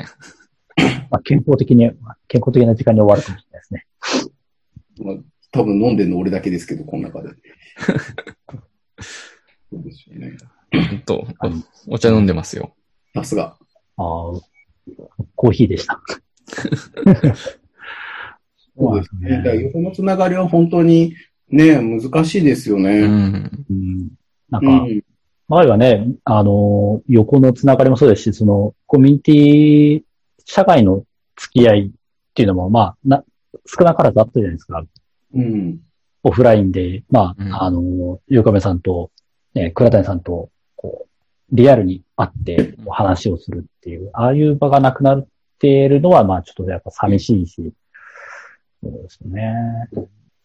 [1.09, 1.91] まあ、健康的に、
[2.27, 3.85] 健康的な時間に終わるかもしれないですね。
[5.03, 5.15] まあ、
[5.57, 7.29] 多分飲んでんの俺だけですけど、この中で。
[9.71, 10.37] そうですよね。
[11.09, 12.75] おお茶飲んでますよ。
[13.13, 13.57] さすが。
[13.97, 14.31] ああ、
[15.35, 15.99] コーヒーでした。
[18.77, 19.41] そうですね。
[19.43, 21.15] だ横のつながりは本当に
[21.49, 23.07] ね、難しいですようね。
[23.07, 23.65] ん。
[23.69, 24.09] うん。
[24.49, 25.01] なんか、うん。
[25.47, 30.03] 前はね、あの、横のつながりもそうですし、その、コミュニティ、
[30.45, 31.05] 社外の
[31.37, 31.91] 付き合いっ
[32.33, 33.23] ていうのも、まあ、な、
[33.65, 34.85] 少なからずあったじゃないですか。
[35.33, 35.79] うん。
[36.23, 39.11] オフラインで、まうんあ、あの、ゆうかめさんと、
[39.53, 45.27] ね、倉谷さんと、こう、リアルに会って話をするっていう、ああいう場がなくなっ
[45.59, 47.73] ているのは、まあ、ちょっとやっぱ寂しいし、
[48.83, 49.53] そうですよね。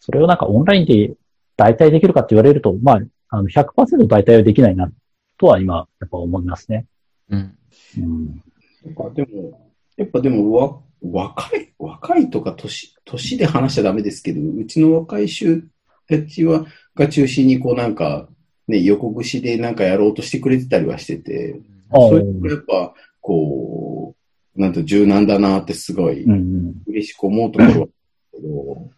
[0.00, 1.14] それをなんかオンラインで
[1.56, 4.90] 代替できるかって言われると、まあ、あの100%代替はできないな、
[5.38, 6.86] とは今、やっぱ思いますね。
[7.30, 7.56] うん。
[7.98, 8.42] うん。
[8.84, 15.64] なんかでも、やっぱでもわ、若い、若いとか年、年で話しちゃダメですけど、うちの若い衆
[16.08, 18.28] たちは、が中心にこうなんか、
[18.68, 21.60] ね、横串でなんかやろうとしてくれてたりはしてて、
[21.90, 24.14] ああそれがやっぱ、こ
[24.56, 26.74] う、なんと柔軟だなってすごいうんうん。
[26.86, 27.86] 嬉しく思うところは
[28.32, 28.90] けど、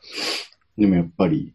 [0.76, 1.54] でもやっぱり、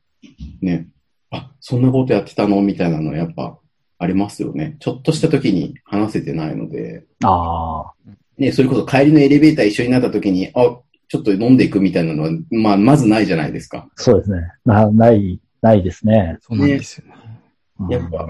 [0.62, 0.88] ね、
[1.32, 2.62] あ、そんなことやってたの？
[2.62, 3.60] みたいなのはやっぱ
[3.98, 4.78] ありますよね。
[4.80, 7.94] ちょっとした時に話せてないので、ああ、
[8.40, 13.90] ね、それこそ帰りのエレベーター一緒になった時に、あ、ちょっと飲んでいくみたいなのは、まあ、まずないじゃないですか。
[13.96, 14.52] そうですね。
[14.66, 16.38] な、ない、ないですね。
[16.42, 17.14] そうなんですよね。
[17.16, 17.30] うん
[17.90, 18.28] やっぱ、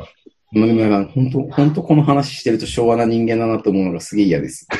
[0.51, 4.67] まあでもなんか本当、本当この話してると昭和な人間だなと思うのがすげえ嫌です。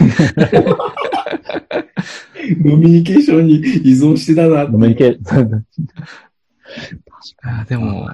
[2.66, 5.64] 飲みニケーションに依存してたなって飲みニケ、確か
[7.62, 8.10] あでも、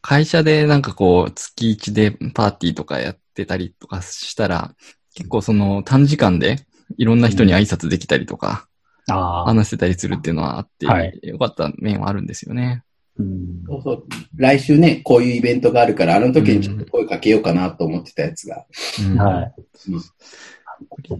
[0.00, 4.74] 会社でなんかこう、月一でパーティーとかやってたりとかしたら、
[5.16, 6.58] 結構その短時間で
[6.98, 8.68] いろんな人に挨拶できたりとか、
[9.08, 12.84] ああ、話せたりするっていうのはあって、はいよかった面はあるんですよね。
[13.18, 14.04] うんそうそう。
[14.36, 18.66] 来週ね、こういうイベントがあるから、あの時にちょっと声かけようかなと思ってたやつが。
[19.00, 19.54] うんはい。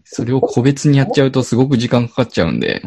[0.04, 2.82] それを個別にやっちゃうとすごく時間かかっちゃうんで。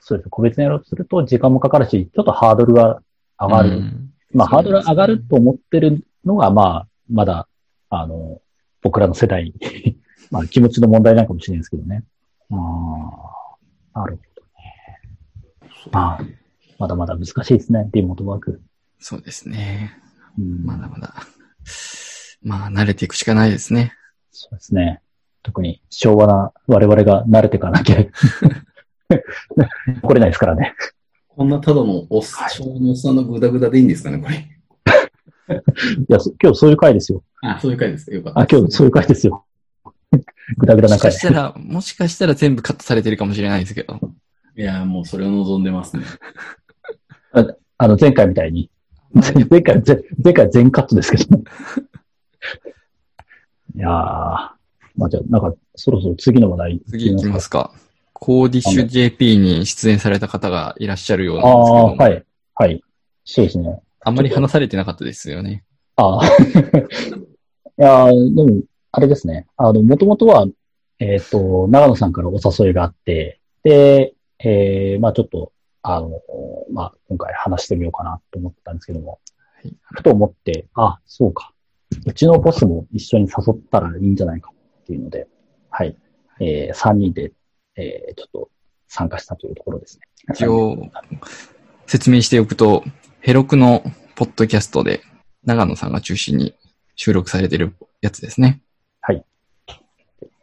[0.00, 0.30] そうです。
[0.30, 3.02] 個別にやろうとすると時間もかかるし、ちょっとハードルが
[3.38, 3.68] 上がる。
[3.70, 7.48] うんまあ、ハードル上がると思ってるのが、まあ、まだ、
[7.90, 8.40] あの、
[8.88, 9.52] 僕らの世代、
[10.32, 12.04] まあ、気持ちの問題なんかもしれないですけどね。
[12.50, 12.54] あ
[13.94, 14.42] あ、なるほど
[15.66, 15.72] ね。
[15.92, 16.20] まあ、
[16.78, 18.62] まだまだ難しいですね、リモートワーク。
[18.98, 19.92] そうですね。
[20.38, 21.12] うん、まだまだ。
[22.40, 23.92] まあ、慣れていくしかないですね。
[24.30, 25.02] そうですね。
[25.42, 27.96] 特に昭和な我々が慣れていかなきゃ、
[30.00, 30.74] 来れないですからね。
[31.28, 34.57] こんなただのおっさん、昭和のおっさんのグダグダでいいんですかね、これ。
[35.48, 37.22] いや、そ今日そういう回ですよ。
[37.42, 38.16] あ、そういう回ですか。
[38.16, 38.40] よかった。
[38.40, 39.44] あ、今日そういう回ですよ。
[40.56, 41.28] ぐだぐだな回もしか。
[41.28, 43.98] したら、もしかしたら全部カットされてるかもしれないですけど。
[44.56, 46.04] いや、もうそれを望んでますね。
[47.78, 48.70] あの、前回みたいに。
[49.14, 51.38] 前回、前前回全カットですけど。
[53.76, 53.90] いやー、
[54.96, 56.82] まあじゃあ、なんか、そろそろ次の話題。
[56.88, 57.72] 次行きますか。
[58.12, 62.24] コーディッシュ JP に出演された方がいらっしゃるようなんあですけどあ、はい。
[62.56, 62.82] はい。
[63.24, 63.80] そうですね。
[64.08, 65.64] あんまり話されてなかったですよね。
[65.96, 66.26] ああ。
[66.26, 66.30] い
[67.76, 69.46] やーでも、あれですね。
[69.56, 70.46] あの、もともとは、
[70.98, 76.20] えっ、と、長野さんからお誘いがあって、で、えー、まあちょっと、あの、
[76.72, 79.20] まあ今回話してみようかなと思ったんですけども、
[79.54, 81.52] はいふと思って、あ、そうか。
[82.06, 85.26] うちのボスも一緒に誘ったらいいんじゃないかっていうので、
[85.70, 85.96] はい。
[86.40, 87.32] えー、3人で、
[87.76, 88.50] えー、ちょっと
[88.88, 90.06] 参加したというところですね。
[90.34, 90.90] 一応、
[91.86, 92.84] 説明しておくと、
[93.20, 93.82] ヘロクの
[94.14, 95.02] ポッドキャストで
[95.44, 96.54] 長野さんが中心に
[96.94, 98.60] 収録されてるやつですね。
[99.00, 99.24] はい。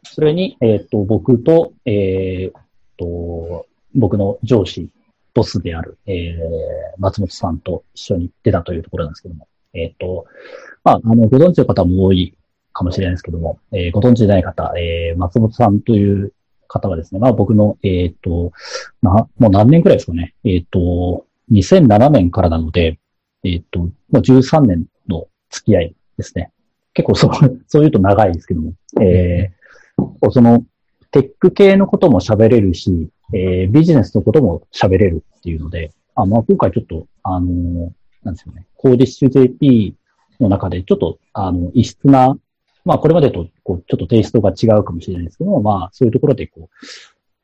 [0.04, 2.62] それに、えっ、と、僕と、えっ、
[2.98, 4.90] と、僕の上司、
[5.34, 10.26] ボスである、えー、松本さんと一緒に出たというところなんですけども、えっ、と、
[10.84, 12.36] まあ、あの、ご存知の方も多い
[12.72, 16.32] かもしれないですけども、えーご存知でない方、えー、松本さんという
[16.68, 18.52] 方はですね、まあ僕の、えっ、と、
[19.02, 22.98] な、もう何年くらいですかね、えっ、と、2007年からなので、
[23.44, 26.52] えっ、と、もう13年の付き合いですね。
[26.94, 27.30] 結構そう、
[27.68, 29.56] そういうと長いですけども、えー
[30.30, 30.64] その、
[31.10, 37.90] テック系のことも喋れるし、えービジネスのことも喋れるっていうので、あまあ、今回ちょっと、あのー
[38.24, 39.94] なんですよね、コーディッシュ JP
[40.40, 42.36] の中でちょっと、あの、異質な、
[42.84, 46.68] まあ、これまでと、こう、ちょっとテイストが違うかもしれないですけども、まあ、そういうところで、こ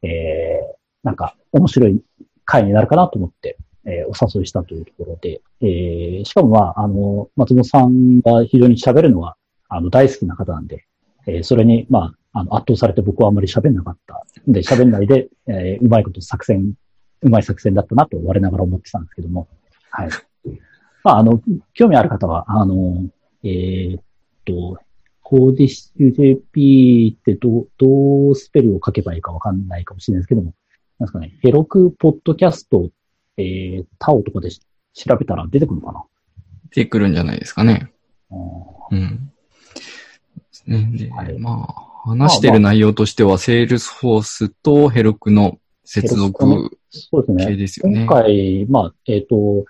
[0.02, 2.00] う、えーなんか、面白い
[2.44, 9.36] 回になるかなと思って、えーお誘いしたというところで、えーしかもまあ、あの、松本さんが非常に喋るのは、
[9.68, 10.84] あの、大好きな方なんで、
[11.26, 14.24] えーそれに、まあ、あの、圧倒されて僕はあんまり喋んなかった。
[14.46, 16.74] で、喋んないで、えーうまいこと作戦、
[17.22, 19.48] うまい作戦だったなと我ながら思ってたんですけども。
[19.90, 20.08] はい。
[21.04, 21.40] まあ、あの、
[21.74, 23.06] 興味ある方は、あの、
[23.44, 24.02] えーっ
[24.44, 24.78] と、
[25.22, 30.54] コーディッシュ JP ってどう、どうスペルを書けばいいかわかんないかもしれないですけども、
[30.98, 32.90] なんですかね、 Heroku ポッドキャスト、
[33.36, 34.60] えー、タオとかでし
[34.94, 36.04] 調べたら出てくるのかな？
[36.70, 37.90] 出てくるんじゃないですかね。
[38.30, 39.32] うん。
[40.36, 40.90] ですね。
[40.92, 47.56] で、はいまあ、話してる内容としては、セールスフォースと Heroku の接続そうですね系。
[47.56, 48.04] ですよね。
[48.06, 49.64] 今回、まあ、えっ、と、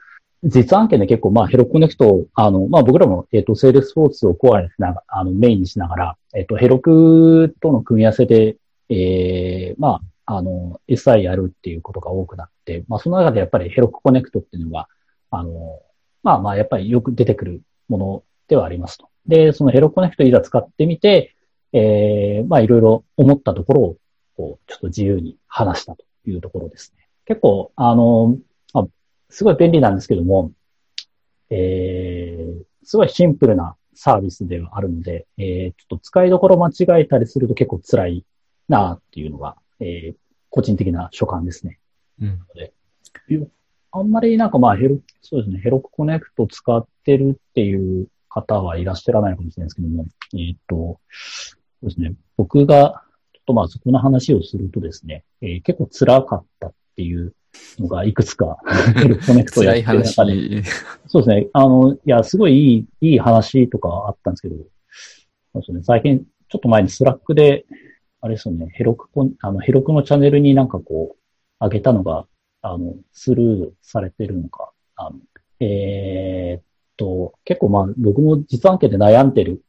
[0.45, 8.57] 実案件で結構、まあ、 Heroku Connect、あの、まあ、僕らも、えっ、と、セールスフォースをコアにしながら、あの、メインにしながら、えっ、と、 Heroku との組み合わせで、
[8.89, 14.89] えー、まあ、あの、SI やるっていうことが多くなって、まあ、その中でやっぱりヘロクコネクトっていうのは、
[15.31, 15.81] あの、
[16.23, 19.09] まあまあ、やっぱりよく出てくるものではありますと。
[19.27, 21.35] で、そのヘロクコネクトいざ使ってみて、
[21.73, 23.97] えー、まあ、いろいろ思ったところを、
[24.37, 27.09] こう、ちょっと自由に話したというところですね。
[27.25, 28.37] 結構、あの、
[28.75, 28.87] あ、
[29.31, 30.53] すごい便利なんですけども、
[31.51, 38.25] えー、すごいシンプルなサービスではあるので、えー、ちょっと使いどころ間違えたりすると結構辛い
[38.69, 40.15] なっていうのが、えー、
[40.51, 41.79] 個人的な所感ですね。
[42.21, 42.39] うん。
[43.93, 53.03] あんまりなんかまあヘロ、そうですね、ヘロクコネクト使ってるっていう方はいらっしゃらないかもしれないですけども、えーっと、そうですね、僕が、
[53.35, 57.35] ちょっとまあそこの話をするとですね、えー結構辛かったっていう
[57.79, 58.59] のがいくつか
[58.97, 60.65] ヘロクコネクトやってる中で、話。
[61.07, 61.49] そうですね。
[61.53, 64.63] あの、いや、すごいいい、いい話とかあったんですけど、そ
[65.57, 65.83] うですね。
[65.83, 67.67] 最近、ちょっと前にスラックで、
[68.23, 72.25] あれですよね、 Heroku コン、あの、 Heroku のチャンネルになんかこう、上げたのが、
[72.63, 75.17] あの、スルーされてるのか、あの、
[75.59, 76.63] えーっ
[76.97, 79.63] と、結構まあ、僕も実案件で悩んでる、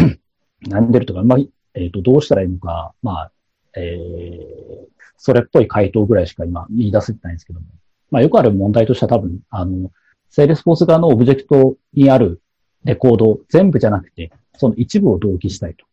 [0.66, 1.38] 悩んでるとか、まあ、
[1.74, 3.32] えーっと、どうしたらいいのか、まあ、
[3.76, 7.66] えー、それっぽい回答ぐらいしか今見出せてないんですけども、
[8.10, 9.92] まあ、よくある問題としては多分、あの、
[10.30, 12.40] セールスフォース側のオブジェクトにある
[12.84, 15.84] レコード全部じゃなくて、その一部を同期したいと。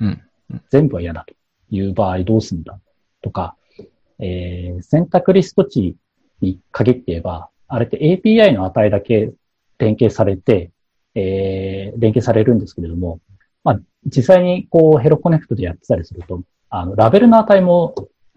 [0.00, 0.22] うん。
[0.70, 1.34] 全部は嫌だと
[1.70, 2.78] いう場合どうするんだ
[3.22, 3.56] とか、
[4.18, 5.96] えー、選択リスト値
[6.40, 9.32] に限って言えば、あれって API の値だけ
[9.78, 10.70] 連携されて、
[11.14, 13.20] えー、連携されるんですけれども、
[13.64, 17.94] まあ、実際にこうヘロコネクトでやってたりすると、あの、ラベルの値も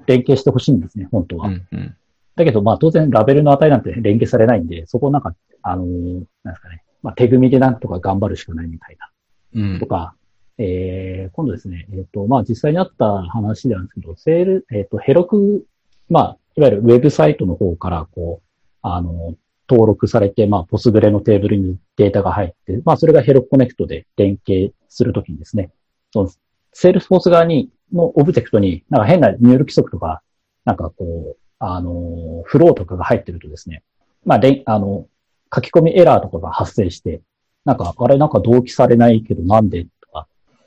[0.08, 1.50] 連携してほしいんですね、本当は。
[1.50, 1.68] うん。
[1.72, 1.96] うん。
[2.36, 9.62] だけど、まあ当然ラベルの値なんて連携されないんで、そこをなんか、あのーなんですかね、まあ手組みでなんとか頑張るしかないみたいな。
[9.62, 9.86] うんと。
[9.88, 10.16] か、
[10.62, 15.66] えー、今度ですね、えっ、と、まあ実際にあった話なんですけど、セール、えっ、と、 Heroku、
[16.10, 18.48] まあ、いわゆるウェブサイトの方から、こう、
[18.82, 19.36] あの、
[19.70, 25.72] 登録されて、まあ、ポスグレのテーブルにデータが入って、まあ、それが Heroku Connect で連携するときにですね、
[26.12, 26.30] その、
[26.74, 30.22] セールスフォース側に、のオブジェクトに、なんか変な入力規則とか、
[30.66, 33.84] なんかこう、あの、フローとかが入ってるとですね、
[34.26, 35.08] まあ、で、あの、
[35.54, 37.22] 書き込みエラーとかが発生して、
[37.66, 39.99] なんか、あれなんか同期されないけどなんでとか、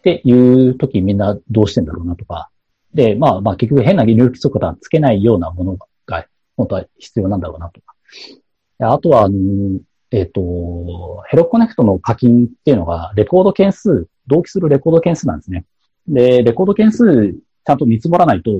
[0.02, 2.50] っていう時みんなどうしてんだろうなとか。
[2.92, 7.94] で、まあまあ結局変な入力規則とはつけないようなものが本当は必要なんだろうなとか。
[8.80, 9.28] あとは、
[10.10, 15.64] えっ、と、ヘロコネクトの課金っていうのが、レコード件数、同期するレコード件数なんですね。
[16.08, 18.50] で、レコード件数ちゃんと見積もらないと、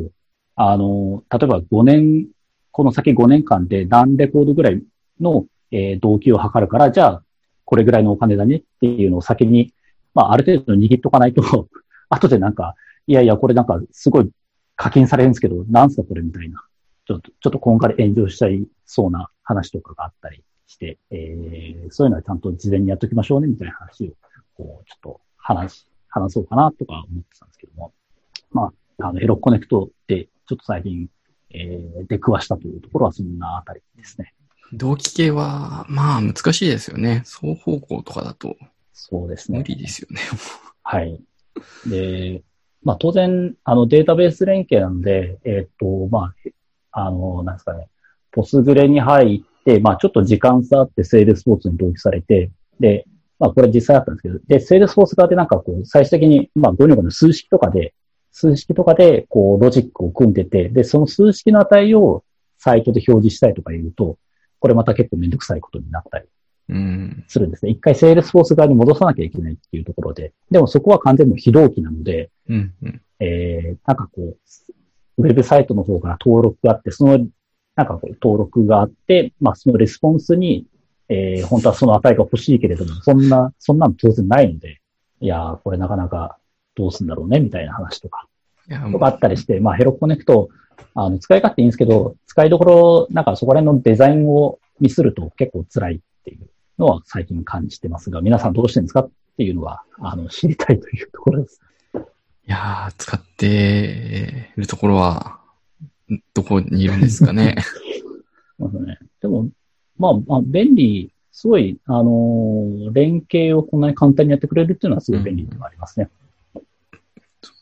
[0.54, 2.28] あの、例えば5年、
[2.70, 4.82] この先5年間で何レコードぐらい
[5.20, 7.22] の、えー、動機を測るから、じゃあ、
[7.64, 9.74] これぐらいのお金だねっていうのを先に、
[10.14, 11.68] まあ、ある程度握っとかないと
[12.08, 12.74] 後でなんか、
[13.06, 14.30] いやいや、これなんかすごい
[14.76, 16.64] 課金されるんですけど、なんすかこれみたいな。
[17.04, 24.12] ちょっと、ちょっと今回炎上しちゃいそうな話とかがあったりして、えー、そういうのはちゃんと事前にやっときましょうね、みたいな話を、
[24.54, 27.92] こう、ちょっと話、話そうかなとか思ってたんですけども。
[28.50, 31.08] まあ、あの、エロコネクトで、ちょっと最近、
[31.50, 34.34] えー、出くわしたというところはそんなあたりですね。
[34.72, 37.22] 同期系は、まあ難しいですよね。
[37.26, 38.56] 双方向とかだと。
[38.92, 39.58] そうですね。
[39.58, 40.20] 無理ですよね。
[40.82, 41.20] はい。
[41.86, 42.42] で、
[42.82, 46.32] まあ当然、あのデータベース連携なので、えっ、と、ま
[46.92, 47.88] あ、あの、なんですかね、
[48.32, 52.50] ポスグレに入って、まあちょっと時間差あってセールスポーツに同期されて、
[52.80, 53.06] で、
[53.38, 57.94] まあこれ実際あったんですけど、で、セールスフォース側でなんかこう、最終的に、まあゴニョゴニョ数式とかで、
[58.30, 62.24] 数式とかでこう、ロジックを組んでて、で、その数式の値を
[62.58, 64.18] サイトで表示したいとか言うと、
[64.58, 66.26] これまた結構めんどくさいことになったり
[67.28, 67.72] するんですね。
[67.72, 74.36] 一回セールスフォース側に戻さなきゃいけないっていうところで、でもそこは完全に非同期なので、うんうん、えー、なんかこう、
[75.18, 77.18] ウェブサイトの方から登録があって、その、
[77.74, 80.66] なんかこう登録があって、まあそのレスポンスに
[81.12, 84.80] えー、本当はその値が欲しいけれども、そんな、そんなの当然ないので、
[85.20, 86.38] いやー、これなかなか
[86.74, 88.26] どうすんだろうね、みたいな話とか、
[88.90, 90.48] とかあったりして、まあ、ヘロコネクト、
[90.94, 96.00] あの、使い勝手いいんですけど、使いどころ、なんかそこら辺のデザインをミスると結構辛い
[96.82, 101.60] のは最近感じてますが、皆さんどうしてるんですかっていうのは、あの、知りたいというところです。
[101.94, 101.98] い
[102.46, 105.40] やー、使ってるところは、
[106.34, 107.56] どこにいるんですかね。
[108.58, 109.48] ねでも、
[109.96, 116.10] まあ、まあ、便利、すごい、あのー、連携をこんなに簡単にやってくれるっていうのはすごい便利ではありますね。
[116.54, 116.64] うん、っ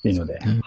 [0.03, 0.63] ていうので、はい。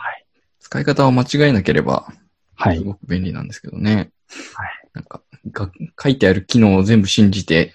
[0.60, 2.14] 使い方を間違えなければ、
[2.56, 2.78] はい。
[2.78, 4.12] すごく便利なんですけどね。
[4.54, 4.90] はい。
[4.94, 7.74] なんか、が書いてある機能を全部信じて、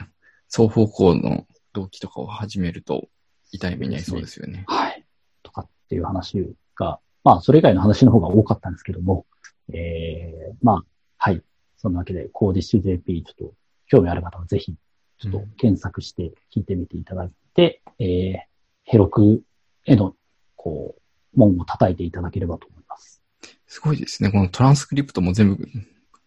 [0.50, 3.08] 双方向の動機とかを始めると、
[3.50, 4.64] 痛い目に遭いそうですよね。
[4.66, 5.04] はい。
[5.42, 9.26] とかっていう話が、まあ、それ以外の話の方が多かったんですけども、
[9.72, 10.84] ええー、まあ、
[11.18, 11.42] はい。
[11.76, 13.54] そんなわけで、コーディッシュ JP、ちょっと
[13.86, 14.74] 興味ある方はぜひ、
[15.18, 18.48] ちょっと検索して聞いてみていただいて、うん、えー、
[18.84, 19.42] ヘロク
[19.84, 20.14] への、
[20.56, 23.22] こう、門を叩いていただければと思います。
[23.66, 24.30] すごいですね。
[24.30, 25.68] このトランスクリプトも全部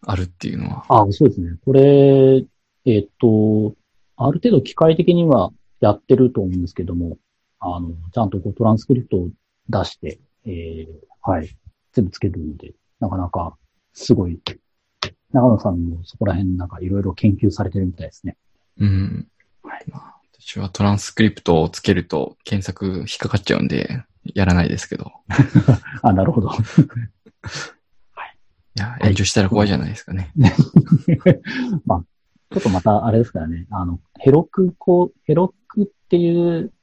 [0.06, 0.86] あるっていうのは。
[0.90, 1.58] あそうですね。
[1.66, 2.46] これ、
[2.86, 3.76] えっ、と、
[4.28, 7.18] ある程度機械的にはやってると思うんですけども、
[7.60, 9.30] あの、ちゃんとこうトランスクリプトを
[9.70, 11.50] 出して、えー、はい、
[11.94, 13.58] 全部つけるので、なかなか
[13.94, 14.40] すごい
[15.34, 18.38] 長野さんもそこら辺なんかいろいろ研究されてるみたいですね。
[18.80, 19.28] うん。
[19.64, 19.84] はい。
[19.88, 24.04] まあ、私はトランスクリプトをつけると検索引っかかっちゃうんで、
[24.36, 25.12] やらないですけど。
[26.04, 26.50] あ、なるほど。
[26.52, 26.60] はい。
[28.76, 30.32] いや、炎上したら怖いじゃないですかね。
[31.86, 32.06] まあ、
[32.52, 36.74] ちょっとまたあれですからね、あの、ヘロクこう、ヘロクっていう、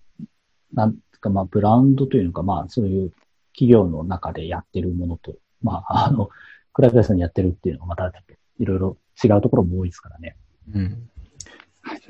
[0.73, 3.13] なんかまあ、ブランドというのか、まあ、そういう
[3.53, 6.31] 企業の中でやってるものと、まあ、あの、
[6.73, 8.13] クラクラスにやってるっていうのがまた
[8.59, 10.37] いろいろ違うところも多いですからね。
[10.73, 11.09] うん。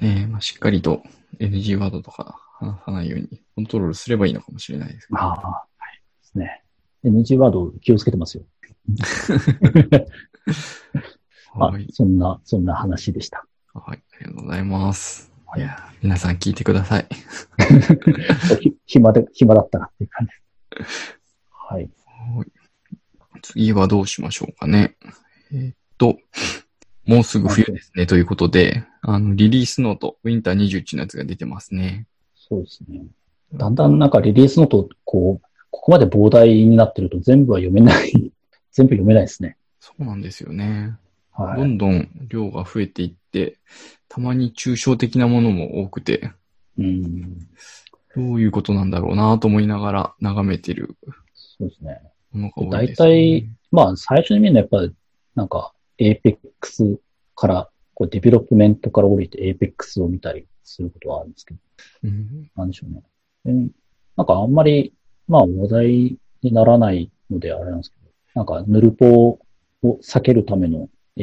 [0.00, 1.02] ねまあ、しっかりと
[1.40, 5.18] NG ワードとか話さないようにコントロールすればいいのかもしれないですけど。
[5.18, 6.00] ああ、はい。
[6.22, 6.62] ですね。
[7.04, 8.44] NG ワード気をつけてますよ。
[11.58, 13.44] はい、そんな、そんな話でした。
[13.74, 15.32] はい、ありがとうございます。
[15.46, 17.06] はい、いや、皆さん聞いてください。
[18.86, 21.18] 暇で、暇だったなっていう感じです。
[21.50, 21.90] はい。
[23.42, 24.96] 次はどうしましょうかね。
[25.52, 26.18] えー、っと、
[27.06, 32.06] もうすぐ冬ですね、ということで、あの、リリースノート、ウィンター21のやつが出てますね。
[32.34, 33.06] そうですね。
[33.54, 38.12] だんだんなんかリリースノート、こう、ここまで膨大になってると全部は読めない
[38.72, 39.56] 全部読めないですね。
[39.80, 40.96] そうなんですよね。
[41.38, 41.60] はい。
[41.60, 43.58] どんどん量が増えていって、
[44.08, 46.32] たまに抽象的なものも多くて、
[46.76, 47.38] うん。
[48.16, 50.96] どういうことなんだろうなと思いながら眺めてる。
[51.34, 52.00] そうですね。
[52.70, 54.94] 大体、まあ最初に見るのはやっぱり、
[55.34, 56.98] なんか、Apex
[57.34, 61.60] から、こうデベロップメントから降りて Apex を見たりすることはあるんですけど、
[62.04, 63.70] うん、なんでしょうね。
[64.16, 64.94] なんかあんまり、
[65.26, 69.38] まあ話題にならないのであれなんですけど、なんかヌルポを
[69.82, 70.88] 避けるための、
[71.18, 71.22] え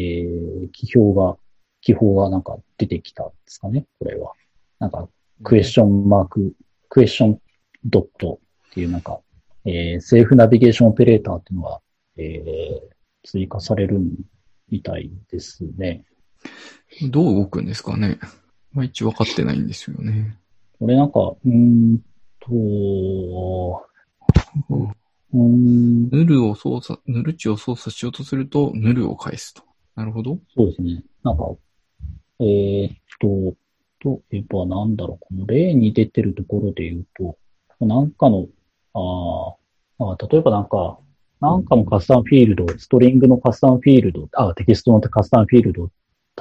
[0.65, 1.37] ー、記標が、
[1.81, 4.33] 記法がなんか出てきたんですかね、これは。
[4.79, 5.07] なんか、
[5.43, 6.53] クエスチョンマーク、
[6.89, 7.41] クエスチョン
[7.85, 8.39] ドット
[8.69, 9.19] っていうなんか、
[9.65, 11.81] えー、セーフナビゲーションオペレーターっていうのが、
[12.17, 13.99] えー、追加される
[14.69, 16.03] みたいですね。
[17.09, 18.19] どう動くんですかね？
[18.71, 20.37] まあ、一応分かってないんですよね。
[20.79, 21.99] これなんか、うーん
[22.39, 22.51] と、
[24.69, 29.63] うーん、ヌルを操作、ヌル値を操作しようとすると、ヌルを返すと。
[29.95, 30.39] なるほど。
[30.55, 31.03] そうですね。
[31.23, 31.55] なんか、
[32.39, 33.57] えーっと、
[34.01, 37.37] といえばなんだろう、この例に出てるところで言うと、
[37.85, 38.47] なんかの、
[38.93, 39.55] あ
[39.99, 40.99] あ、例えばなんか、
[41.41, 45.89] なんかのカスタムフィールド、ストリングのカスタムフィールド、あ、テキストのカスタムフィールド、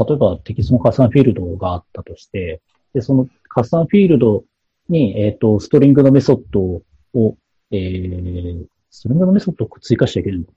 [0.04, 2.60] 例えばテキストのカスタムフィールドがあったとして、
[2.92, 4.44] で、そのカスタムフィールド
[4.88, 6.82] に、えっ、と、 String のメソッドを、
[7.70, 10.52] えー、 String のメソッドを追加しちゃいけないのか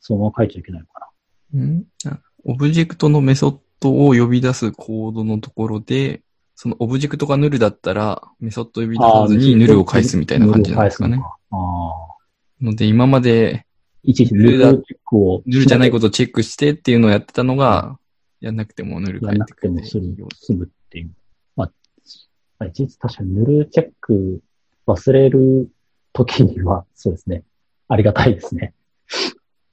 [0.00, 1.10] そのまま書いちゃいけないのか
[1.52, 1.64] な。
[1.64, 6.22] んあオブジェクトのメソッドを呼び出すコードのところで、
[6.54, 11.16] そのオブジェクトがヌルだったら、メソッドを呼び出さずにヌルを返すみたいな感じなんですかね。
[11.16, 11.56] のかあ
[12.62, 12.64] あ。
[12.64, 13.66] ので、今まで
[14.04, 14.72] いちいちヌルだ。
[14.72, 14.80] ヌ
[15.46, 17.98] ルじゃないことをチェックしてっていうのをやってたのが、
[18.40, 21.10] やんなくてもヌルやんなく返ってくるてもすぐ、済むっていう。
[21.56, 21.72] まあ、
[22.60, 24.40] まあ、いちいち確かにヌルチェック
[24.86, 25.68] 忘れる
[26.12, 27.42] 時には、そうですね。
[27.88, 28.72] ありがたいですね。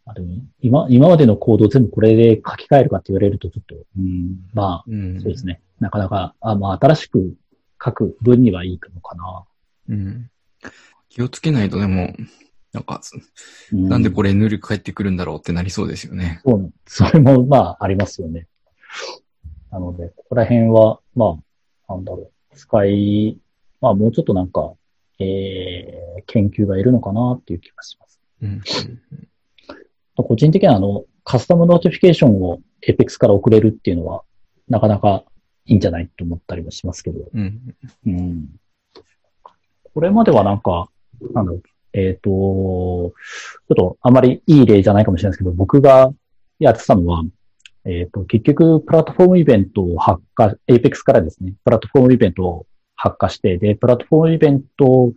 [0.05, 0.27] あでも
[0.61, 5.61] 今、今までのコードを全部これで書き換えるかって言われるとちょっと、うん、まうんあ、そうですね。
[5.79, 7.35] なかなか、あまあ、新しく
[7.83, 9.45] 書く分にはいいのかな。
[9.89, 10.29] うん。
[11.09, 12.13] 気をつけないとでも、
[12.73, 13.01] なんか、
[13.71, 16.41] うなんでこれヌル返ってくるんだろうってなりそうですよね。
[16.43, 18.47] そう、それも、まあ、ありますよね。
[19.71, 21.37] なので、ここら辺は、ま
[21.87, 23.37] あ、なんだろう、使い、
[23.79, 24.73] まあ、もうちょっとなんか、
[25.19, 28.19] えー、研究がいるのかなっていう気がします。
[28.41, 28.61] うん。
[30.15, 34.23] 個人的には、あの、 Custom Notification を Apex から送れるっていうのは、
[34.69, 35.23] なかなか
[35.65, 37.75] いいんじゃないと思ったりもしますけど、うん。
[38.05, 38.49] うん。
[39.93, 40.89] これまではなんか、
[41.33, 43.13] なんだろう、えっ、と、ちょ
[43.73, 46.11] っとあまりいい例じゃないかもしれないですけど、僕が
[46.59, 47.23] やってたのは、
[47.85, 55.13] えっ、と、結局、プラットフォームイベントを発火、Apex からですね、プラットフォームイベントを発火して、で、プラットフォームイベント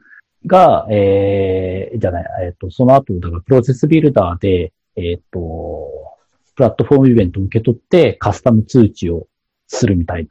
[0.47, 6.16] が、えー、じゃない、えっ、と、その後、だからプロセスビルダーで、えっ、と、
[6.54, 9.28] Platform Event を受け取ってカスタム通知を
[9.66, 10.30] するみたいな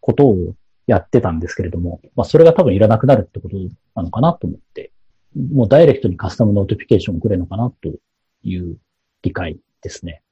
[0.00, 0.54] ことを
[0.86, 3.56] やってたんですけれども、まあそれが多分いらなくなるってこと
[3.94, 4.92] なのかなと思って、
[5.34, 7.90] もうダイレクトに Custom Notification を送れるのかなと
[8.42, 8.76] いう
[9.22, 10.22] 理解ですね。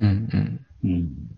[0.00, 0.28] うん。
[0.32, 0.66] うん。
[0.84, 1.28] うん。
[1.28, 1.32] で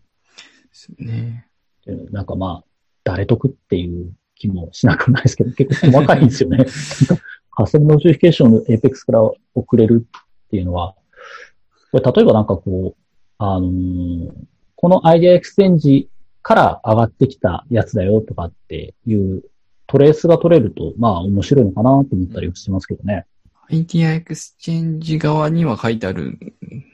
[0.72, 1.47] すね。
[1.87, 2.64] でなんかまあ、
[3.05, 6.66] 誰得っていう気もしなくもないですけど、結構細かいんですよね。
[7.51, 10.95] Custom Notification を Apex から送れるっていうのは、
[11.93, 13.03] これ例えばなんかこう、
[13.39, 14.32] あのー
[14.80, 16.09] この IdeaExchange
[16.41, 19.43] から上がってきたやつだよとかっていう
[19.89, 23.26] トレースが取れると、まあ面白いのかなと思ったりはしてますけどね。
[23.68, 26.39] IdeaExchange 側には書いてある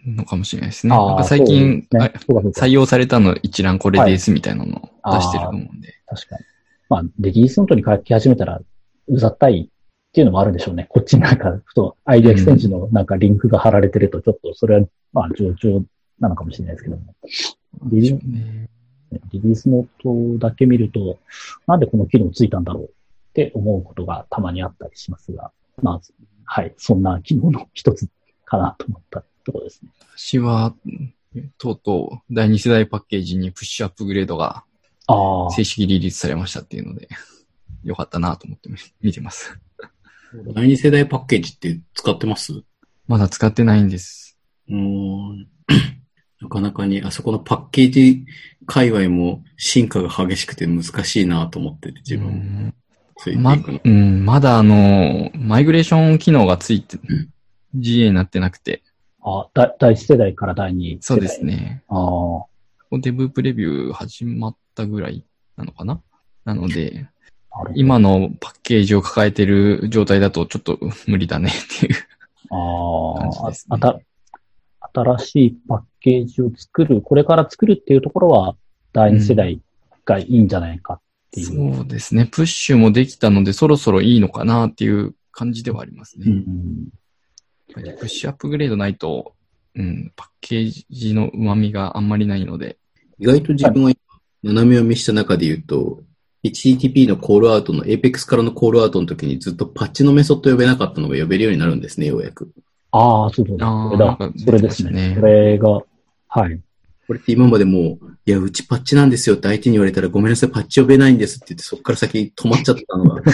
[0.06, 0.96] のかもしれないですね。
[0.96, 2.12] なんか最近、ね
[2.56, 5.94] 採用されたの一覧これですみたいなのを出してると思うんで。
[6.06, 6.44] 確かに。
[6.88, 8.62] まあ、リリースノートに書き始めたら、
[9.08, 9.68] うざったい
[10.14, 10.86] っていうのもあるんでしょうね。
[10.88, 15.84] こっちになんか、ふと、アイデアエクステンジのなんかリンクが貼られてると、ちょっとそれは、まあ、上々
[16.20, 17.02] なのかもしれないですけども。
[17.86, 18.70] リリね
[19.32, 21.18] リリースノートだけ見ると、
[21.66, 22.88] なんでこの機能ついたんだろうっ
[23.32, 25.50] て思うことがたまにあったりしますが、
[25.82, 26.00] まあ、
[26.44, 28.06] はい、そんな機能の一つ
[28.44, 29.90] かなと思ったところですね。
[30.16, 30.76] 私は、
[31.58, 34.62] とうとう第二世代パッケージにプッシュアップグレードが
[35.56, 37.08] 正式リリースされましたっていうので、
[37.82, 38.70] よかったなと思って
[39.02, 39.58] 見てます。
[40.54, 42.52] 第二世代パッケージって使ってます？
[42.52, 42.64] う
[43.06, 44.36] まだ使ってないんです。
[44.68, 45.46] ーん。
[46.40, 48.26] なかなかに、あそこのパッケージ
[48.66, 52.74] 界隈も進化が激しくて難しいなと思ってて、自分。
[53.36, 57.30] まうん、まだあの、マイグレーション機能がついてうん、
[57.80, 58.82] GA になってなくて、
[59.22, 61.00] あだ第一世代から第二世代。
[61.02, 61.44] そうです。
[61.44, 61.84] ね。
[61.88, 62.38] あ
[62.90, 65.24] あ、デブプレビュー始まったぐらい
[65.56, 66.02] なのかな？
[66.44, 67.08] なので、
[67.74, 71.94] 今のパッケージを抱えてる状態だとちょっと無理だねっていう。
[72.50, 74.00] ああ、感じですねあた、
[74.92, 78.56] 新しいパッケージを作る、これから作るっていうところは、
[78.92, 79.60] 第二世代
[80.04, 81.00] がいいんじゃないかっ
[81.30, 81.76] ていう。
[81.76, 82.26] そうですね。
[82.26, 86.26] プッシュもできたのでそろそろいいのかなっていう感じではありますね。
[86.28, 86.88] うん
[87.72, 89.34] プッシュアップグレードないと、
[89.74, 92.76] うん、パッケージの旨味があんまりないので、
[93.18, 93.98] 意外と自分は今
[94.52, 96.02] 斜め読みした中で言うと、
[96.44, 102.52] HTTP のコールアウトの Apex からのコールアウトの時にずっとパッチのメソッド呼べなかったのが呼べるようになるんですね、ようやく。
[102.90, 103.56] ああ、そうそう。
[103.60, 104.32] あーそれだなんか。
[104.38, 104.90] それですね。
[104.90, 105.70] 出てましたねそれが、
[106.28, 106.60] はい。
[107.06, 113.22] これって今までもう、いや、うちパッチなんですよって相手に言われたらごめんなさい、パッチ呼べないんですって言って、そこから先止まっちゃったのが。
[113.22, 113.32] 確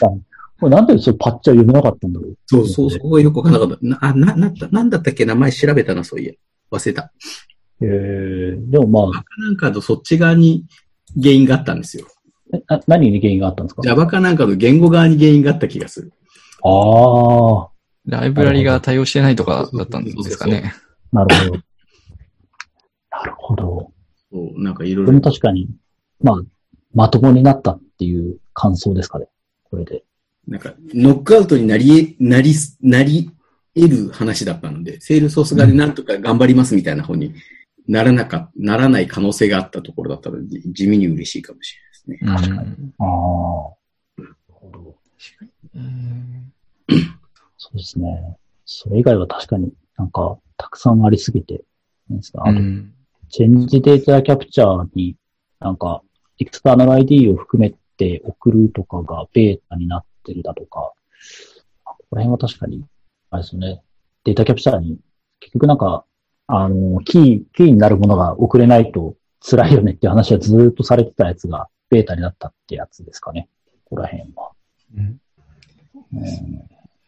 [0.00, 0.22] かに。
[0.58, 2.36] これなんでそれパッチは読めなかったんだろう。
[2.46, 3.86] そうそう、そこがよくわからなかった。
[3.86, 6.32] な、あ、な、な、なんだったっけ名前調べたな、そういや。
[6.70, 7.12] 忘れた。
[7.80, 10.64] えー、でもまバカなんかとそっち側に
[11.20, 12.06] 原因があったんですよ。
[12.68, 16.12] あ、な何に原因があったんですか？Java かなんかの言語側に原因があった気がする。
[16.62, 17.68] ああ、
[18.06, 20.72] ライブラリが対応してないとかだったんですかね。
[21.12, 21.60] なるほど。
[23.10, 23.92] なるほど。
[24.32, 25.20] そう、なんかいろいろ。
[25.20, 25.68] 確かに、
[26.22, 26.42] まあ、
[26.94, 29.28] まともになったっていう感想ですかね。
[29.64, 30.04] これで。
[30.46, 33.30] なんか、ノックアウトになりえ、なりす、なり
[33.74, 37.34] 得る話だったので、セールソース側でなんとか頑張りますみたいな方に
[37.88, 41.76] ならなか、ならない可能性があったところだったので、じ地味に嬉しいかもし
[42.08, 42.54] れないですね。
[42.56, 43.04] うん確かあ
[44.18, 44.22] あ。
[44.22, 44.96] なるほど。
[45.74, 46.52] うん
[47.58, 48.36] そうですね。
[48.64, 51.64] それ以外は確かになんか、たくさんありすぎて。
[52.08, 52.42] なんですか？
[52.44, 52.92] あと、うん
[53.28, 55.16] チェンジデータキャプチャーに
[55.58, 56.00] なんか、
[56.38, 60.92] エクスターナル ID を含めて送るとかがベータになってるだとか、
[61.84, 62.84] ここら辺は確かに、
[63.30, 63.82] あれですよね。
[64.22, 65.00] データキャプチャーに、
[65.40, 66.04] 結局なんか、
[66.46, 73.48] あの、キー、キーになるものが送れないと辛いよねっていう話はずーっとされてたやつがベータになったってやつですかね。
[73.84, 74.50] ここら辺は。
[74.96, 75.20] うん
[76.12, 76.24] うん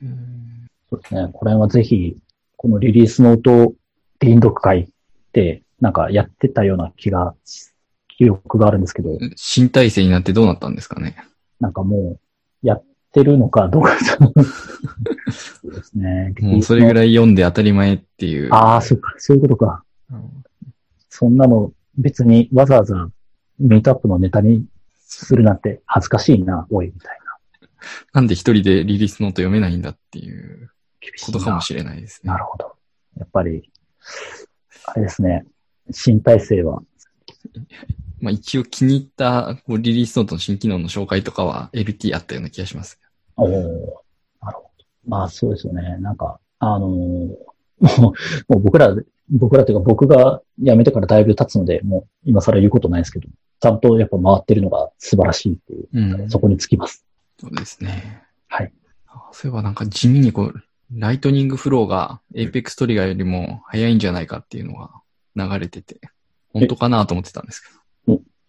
[0.03, 1.29] うんそうですね。
[1.33, 2.17] これはぜひ、
[2.57, 3.75] このリリースノート
[4.21, 4.89] 臨読会
[5.33, 7.35] で、なんかやってたような気が、
[8.09, 11.17] 記憶があるんですけど、新体制になってどうなったんですかね。
[11.61, 12.19] なんかも
[12.63, 13.97] う、やってるのかどうか
[15.33, 16.35] そうですね。
[16.41, 16.95] もうそれぐい。
[16.95, 18.53] らい読んで当たり前っていう。
[18.53, 19.85] ああ、そっか、そういうことか。
[20.11, 20.45] うん
[21.11, 23.09] そんなの別にわざわざ
[23.59, 24.65] ミートアップのネタに
[25.01, 27.69] するなんて恥ずかしいな、おい、みたいな。
[28.13, 30.71] なんで一人でリリースノート読めないんだっていう
[31.27, 32.39] ことかもしれないですねな。
[32.39, 32.77] るほど。
[33.17, 33.69] やっぱり、
[34.85, 35.45] あれですね。
[35.91, 36.83] 新体制は、
[38.21, 43.01] まあ一応気に入ったこうリリースノートの新機能の紹介とかは LT あったような気がします。
[43.37, 43.49] おお
[44.43, 44.63] なるほど。
[45.07, 45.97] まあそうですよね。
[45.99, 47.49] なんか、あのー
[47.81, 48.13] も
[48.49, 48.95] う、僕ら、
[49.31, 53.29] 僕らというか僕が辞めてからだいぶ経つので、もう今更言うことないですけど、
[53.61, 56.31] ちゃんとやっぱ回ってるのが素晴らしいっていう、うん。
[56.31, 57.05] そこにつきます。
[57.39, 58.23] そうですね。
[58.49, 58.73] はい。
[59.07, 60.55] あそういえばなんか地味にこう、
[60.95, 64.91] ライトニングフローが Apex トリガーよりも早いんじゃないかっていうのが
[65.37, 66.01] 流れてて、
[66.53, 67.69] 本当かなと思ってたんですけ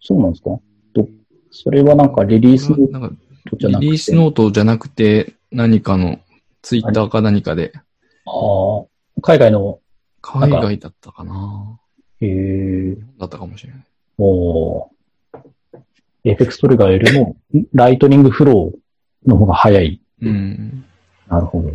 [0.00, 0.50] そうなんですか？
[0.94, 1.08] と、
[1.50, 2.76] それはなんかリリースど。
[2.76, 3.86] ノなんかートじゃなくて？
[3.86, 6.18] リリースノートじゃなくて何かの
[6.62, 7.72] ツイッターか何かで、
[8.26, 8.84] ああ、
[9.22, 9.80] 海外の、
[10.20, 11.78] 海外だったかな
[12.20, 13.84] えー、だったかもしれない。
[14.18, 14.92] も
[15.32, 15.38] う、
[16.24, 20.02] Apex Trigger よりも、ん Lightning Flow の方が早い。
[20.20, 20.84] うん。
[21.28, 21.70] なるほど。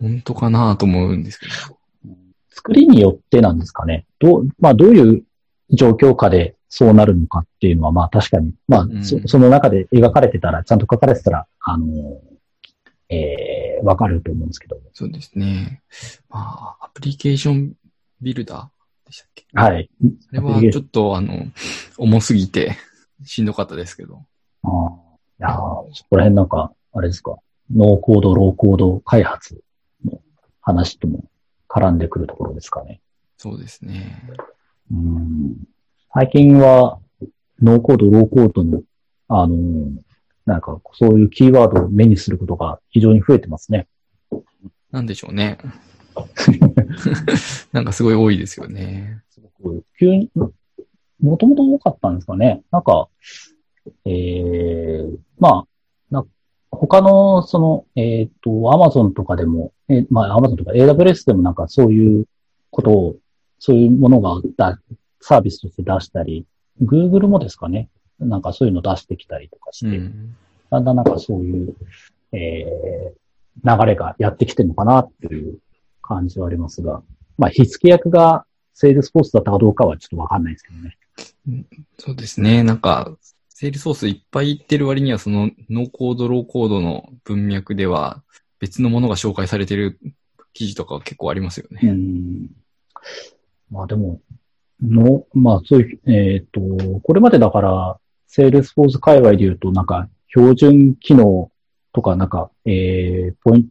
[0.00, 1.78] 本当かなと思うんですけど。
[2.48, 4.06] 作りによってなんですかね？
[4.18, 5.24] どう、まあどういう
[5.70, 12.20] 状況下でそうなるのかっていうのは、まあ確かに、まあ、うんそその中で書かれてたら、ちゃんと書かれてたら、あの、
[13.08, 14.80] えー、わかると思うんですけど。
[14.92, 15.82] そうですね。
[16.28, 17.74] まあ、アプリケーション
[18.20, 19.46] ビルダーでしたっけ？
[19.52, 19.88] はい。
[20.32, 21.46] あれはちょっとあの、
[21.96, 22.76] 重すぎて
[23.22, 24.24] しんどかったですけど。
[24.64, 24.90] あー
[25.38, 25.52] いやー
[25.92, 27.36] そこら辺なんか、あれですか、
[27.72, 29.62] ノーコード、ローコード開発
[30.04, 30.20] の
[30.60, 31.24] 話とも
[31.68, 33.00] 絡んでくるところですかね。
[33.36, 34.28] そうですね。
[34.90, 35.54] うん
[36.16, 37.00] 最近は、
[37.60, 38.82] ノーコード、ローコードの、
[39.26, 39.90] あのー
[40.46, 43.88] なんか、そういうキーワードを目にすることが非常に増えてますね。
[44.92, 45.58] なんでしょうね。
[47.72, 49.24] なんかすごい多いですよね。
[49.28, 50.30] すごく、急に、
[51.20, 52.62] もともと多かったんですかね。
[52.70, 53.08] なんか、
[54.04, 55.66] えー、まあ、
[56.12, 56.24] な
[56.70, 62.26] 他の、その、えっ、と、アマゾンとかでも、えーまあ、アマゾンとか AWS でもなんかそういう
[62.70, 63.16] ことを、
[63.58, 64.78] そういうものがだ
[65.26, 66.44] サービスとして出したり、
[66.82, 67.88] Google もですかね。
[68.18, 70.36] なんかそういうの出してきたりとかして、うん。
[70.70, 71.74] だんだんなんかそういう、
[72.32, 75.58] えー、流れがやってきてるのかなっていう
[76.02, 77.02] 感じはありますが、
[77.38, 78.44] まあ、火付け役が
[78.74, 81.64] セールスフォースだったかどうかはちょっとわかんないですけどね。
[81.98, 82.62] そうですね。
[82.62, 83.16] なんか、
[83.48, 88.22] セールスフォースいっぱい言ってる割には、そのノーコード、ローコードの文脈では
[88.58, 89.98] 別のものが紹介されてる
[90.52, 91.92] 記事とか結構ありますよね。
[91.92, 92.50] ん。
[93.70, 94.20] まあでも、
[94.82, 96.60] の、まあそういう、えっ、と、
[97.02, 101.50] これまでだから、セールスフォース界隈で言うと、なんか、標準機能
[101.92, 103.68] とか、なんか、えー、ポイント、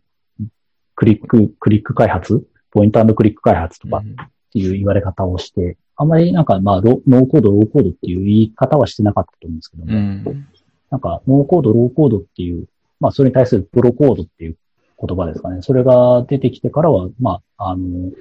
[0.95, 2.45] クリック、クリック開発？
[2.71, 4.15] ポイントクリック開発とかうんっ
[4.53, 10.47] ていう言われ方をして、あんまりなんか、まあ、ロノーコード、ローコードっていう言い方はしてなかったと思うんですけども、うん。
[10.89, 12.67] なんか、ノーコード、ローコードっていう、
[12.99, 14.57] まあ、それに対するプロコードっていう
[15.05, 15.61] 言葉ですかね。
[15.61, 18.11] それが出てきてからは、まあ、あの、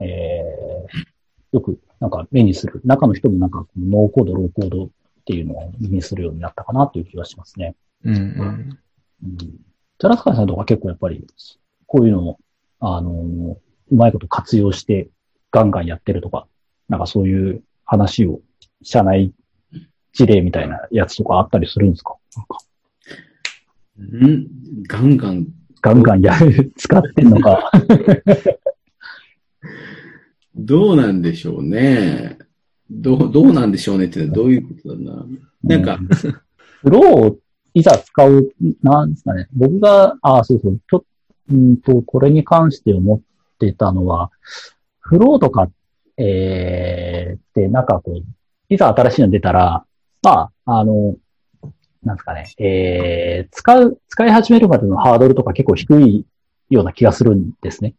[0.00, 1.06] えー、
[1.52, 2.80] よく、なんか目にする。
[2.84, 4.88] 中の人もなんか、ノーコード、ローコードっ
[5.24, 7.74] ていうのを目にするようになったかなという気がしますね。
[8.04, 8.16] うん。
[8.16, 8.78] うん。
[9.24, 11.26] うん、ジャラスカイさんとか結構やっぱり、
[11.86, 12.38] こういうのを、
[12.78, 13.58] あの、
[13.90, 15.08] うまいこと活用して
[15.50, 16.46] ガンガンやってるとか、
[16.88, 18.40] なんかそういう話を、
[18.82, 19.32] 社内
[20.12, 22.16] 事例みたいなやつとかあったりするんですか？
[22.36, 22.58] なんか
[23.98, 24.48] うん
[24.88, 25.46] ガンガン。
[25.82, 27.70] ガンガンやる、使ってんのか。
[30.64, 32.38] どうなんでしょうね。
[32.90, 35.26] どう、どうなんでしょうねってどういうことだな。
[35.62, 35.98] なんか、
[36.82, 37.38] フローを
[37.74, 38.52] いざ使う、
[38.82, 39.48] なんですかね。
[39.52, 41.04] 僕が、あ、そうそう、ちょ
[41.50, 43.20] うんと、これに関して思っ
[43.58, 44.30] てたのは、
[44.98, 45.70] フローとか、
[46.16, 48.24] えー、って、なんかこう、
[48.68, 49.84] いざ新しいの出たら、
[50.22, 51.16] まあ、あの、
[52.02, 56.26] なんですかね、えー、使う、使い始めるまでのハードルとか結構低い
[56.70, 57.94] ような気がするんですね。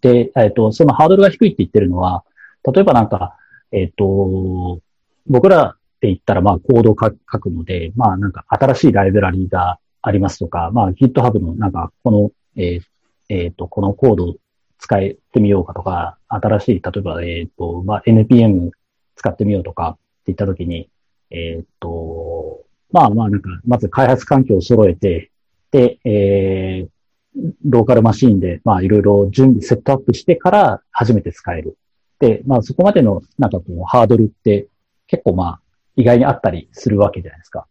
[0.00, 2.24] で、えっ、と、そのハードルが低いって言ってるのは、
[2.72, 3.36] 例えばなんか、
[3.72, 4.80] えっ、と、
[5.26, 12.80] 僕らって言ったら、まあ、コードを書くので、まあ、なんか新しいライブラリーがありますとか、まあ、GitHub のなんか、この、えっ、
[13.28, 14.34] えっ、と、このコード
[14.78, 18.70] 使ってみようかとか、新しい、例えば、えっ、と、まあ、NPM
[19.16, 20.88] 使ってみようとかって言ったときに、
[21.30, 25.30] えっ、と、まあまあ、なんか、まず開発環境を揃えて、
[25.70, 26.88] で、えー、
[27.64, 31.78] ローカルマシーンで、まあ、いろいろ準備、セットアップしてから初めて使える。
[32.18, 34.68] で、まあ、そこまでの、なんかこう、ハードルって
[35.06, 35.60] 結構まあ、
[35.96, 37.66] 意外にあったりするわけじゃないですか。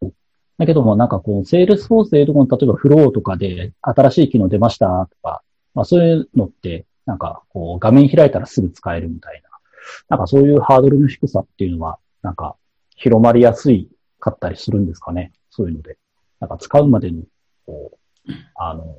[0.57, 5.41] だけども、なんかこう、セールスフォースでいうとこ、例えばフローとかで新しい機能出ましたとか、
[5.73, 9.49] まあそういうのって、なんかこう、画面開いたらすぐ使えるみたいな。
[10.09, 12.55] なんかそういうハードルの低さっていうのは、なんか
[12.95, 13.89] 広まりやすい
[14.19, 15.31] かったりするんですかね。
[15.49, 15.97] そういうので。
[16.39, 17.23] なんか使うまでの、
[17.65, 17.91] こ
[18.27, 18.95] う、あの、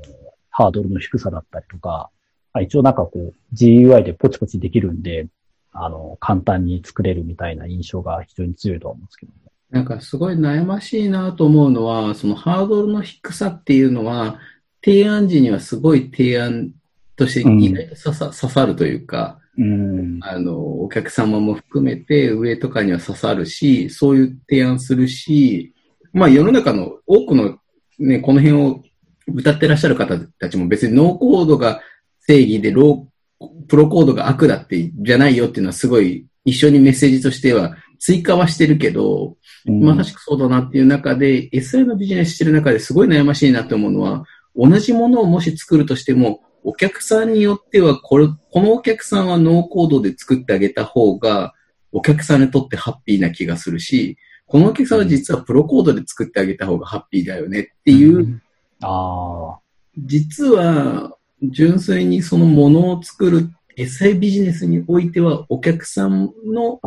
[0.51, 2.11] ハードルの低さだったりとか、
[2.53, 5.27] あ一応なんかこう、GUI でポチポチできるんで、
[5.73, 9.39] あの、簡単に作れるみたいな印象が非常に強いと思うんですけど、ね、
[9.71, 14.39] なんかすごい悩ましいなと思うのは、そのハードルの低さっていうのは、
[14.85, 16.73] 提案時にはすごい提案
[17.15, 25.75] として意外と刺さ,、刺さるというか、うん、あの、お客様も含めて上とかには刺さるし、そういう提案するし、
[26.13, 27.59] まあ世の中の多くの
[27.99, 28.83] ね、この辺を
[29.29, 31.81] 歌ってらっしゃる方たちも別にノーコードが
[32.27, 39.85] 正義でロー、プロコードが悪だってじゃないよっていうのはすごい一緒にメッセージとしては追加はしてるけど、うん。
[39.85, 44.25] まさしくそうだなっていう中で、SI のビジネスしてる中ですごい悩ましいなと思うのは、
[44.57, 51.55] 同じものをもし作るとしても、お客さんによっては、これ、このお客さんはノーコードで作ってあげた方が、
[51.93, 54.17] お客さんにとってハッピーな気がするし、
[54.47, 58.41] このお客さんは実はプロコードで作ってあげた方がハッピーだよねっていう、
[58.83, 59.61] ああ、
[59.99, 66.81] 実は、純粋にそのものを作る SI ビジネスにおいては、お客さんの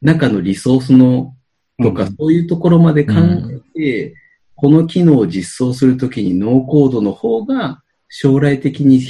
[0.00, 1.34] 中のリソースの
[1.82, 2.16] とか、うん。
[2.16, 4.14] そういうところまで考えて、
[4.54, 9.02] この機能を実装するときにノーコードの方が将来的に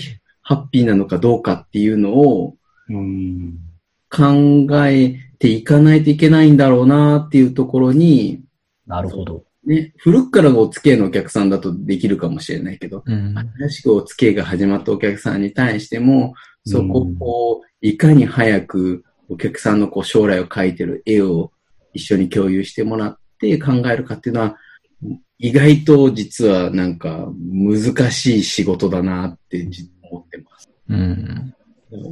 [0.43, 2.57] ハッピーなのかどうかっていうのを
[2.91, 3.59] うん、
[4.11, 8.43] 考えていかないといけないんだろうなっていうところに、
[8.87, 9.45] なるほど。
[9.65, 13.35] ね、古くからのお付き合いのお客さんだとできるかもしれないけど、うん。
[13.59, 16.35] 新しくお付き合いが始まったお客さんに対しても、
[16.65, 21.53] そこをいかに早くお客さんのこう将来を描いてる絵を
[21.93, 24.57] 一緒に共有してもらって考えるかっていうのは、
[25.39, 29.67] 意外と実はなんか難しい仕事だなって
[30.11, 30.71] 思ってます。
[30.89, 31.55] うん。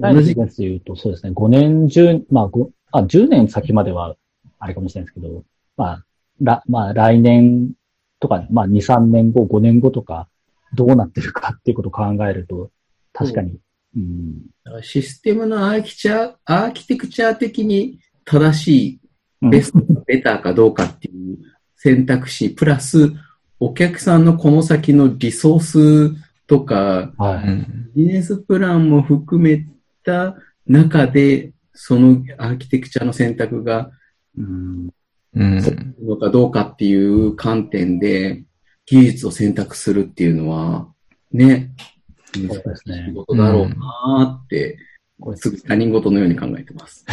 [0.00, 4.16] 同じ、です言うと、そうですね、5年、10、まあ、ごあ、10年先までは、
[4.58, 5.44] あれかもしれないですけど、
[5.76, 6.04] まあ、
[6.40, 7.72] ら、まあ、来年
[8.20, 10.28] とか、まあ、2、3年後、5年後とか、
[10.74, 12.70] どうなってるかっていうことを考えると、
[13.12, 13.58] 確かに、
[13.96, 19.00] うん、システムのアーキチャー、アーキテクチャー的に正しい
[19.42, 21.38] うんベストかベターかどうかっていう
[21.76, 23.12] 選択肢、プラス、
[23.60, 26.16] お客さんのこの先のリソース
[26.46, 27.48] とか、はい。
[27.48, 27.90] うん。
[27.94, 29.64] ビジネスプランも含め
[30.04, 30.36] た
[30.66, 33.90] 中で、そのアーキテクチャの選択が
[34.38, 34.90] うん、
[35.34, 35.94] うん。
[36.02, 38.44] のかどうかっていう観点で、
[38.86, 40.88] 技術を選択するっていうのは、
[41.30, 41.72] ね、
[42.34, 44.78] 難しそうですねい仕事だろうなーって、
[45.20, 47.04] これすぐ他人事のように考えてます。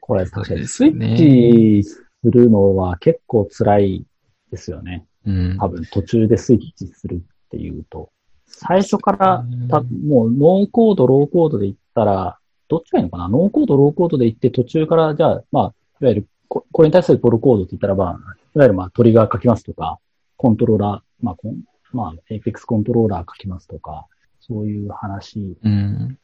[0.00, 4.06] これ確かに、スイねッチするのは結構辛い
[4.50, 5.06] ですよね。
[5.24, 5.56] うん。
[5.58, 7.18] 多分途中でスイッチするっ
[7.50, 8.10] ていうと、
[8.46, 12.38] 最初からうんた、もうノーコード、ローコードで言ったら、
[12.68, 13.28] どっちがいいのかな？
[13.28, 18.18] ノーコード、ローコードで言って途中から、じゃあ、まあ、いわゆるこ、これに対するプロコードって言ったらば、
[18.54, 19.98] いわゆるまあトリガー書きますとか、
[20.36, 21.62] コントローラー、まあ、コン
[21.92, 24.06] まあ、Apex コントローラー書きますとか、
[24.40, 26.18] そういう話うん。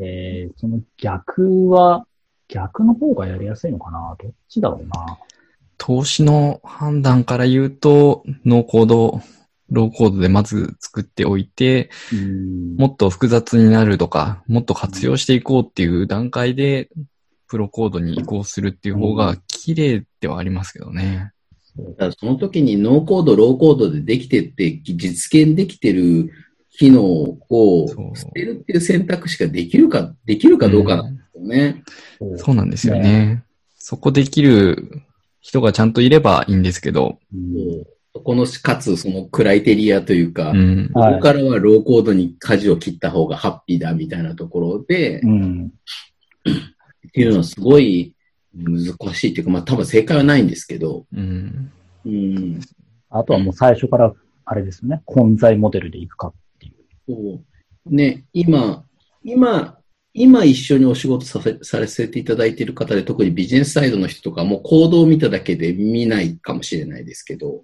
[0.00, 2.06] えー、その逆は、
[2.46, 4.16] 逆の方がやりやすいのかな？
[4.18, 5.18] どっちだろうな？
[5.76, 9.20] 投資の判断から言うと、ノーコード、
[9.70, 16.88] ローコードでまず作っておいて、うんもっと複雑になるとか、もっと活用していこうっていう段階で、
[17.48, 21.32] プロコードに移行するっていう方が綺麗ではありますけどね。
[22.18, 26.30] その時にノーコード、ローコードでできてって、実現できてる
[26.70, 31.82] 機能を捨てるっていう選択肢ができるか、できるかどうかなんですよね。
[32.18, 33.44] そうそうなんですよね。
[33.76, 35.02] そこできる
[35.40, 37.84] 人がちゃんといればいいんですけど、うん
[38.18, 40.90] そこの、かつそのクライテリアというか、うん。
[40.92, 45.72] はいここからはローコードに舵を切った方がハッピーだみたいなところで、うん。
[47.08, 48.14] っていうのはすごい
[48.54, 51.70] 難しいっていうか、まあ多分正解はないんですけど、うん。
[52.04, 52.60] うん。
[53.10, 54.12] あとはもう最初から、
[54.44, 55.02] あれですよね。
[55.04, 56.74] 混在モデルでいくかっていう。
[57.06, 58.84] そうね、今、
[59.22, 59.78] 今、
[60.12, 67.62] 今一緒にお仕事させ、させていただいている方で、特にビジネスサイドの人とかも行動を見ただけで見ないかもしれないですけど、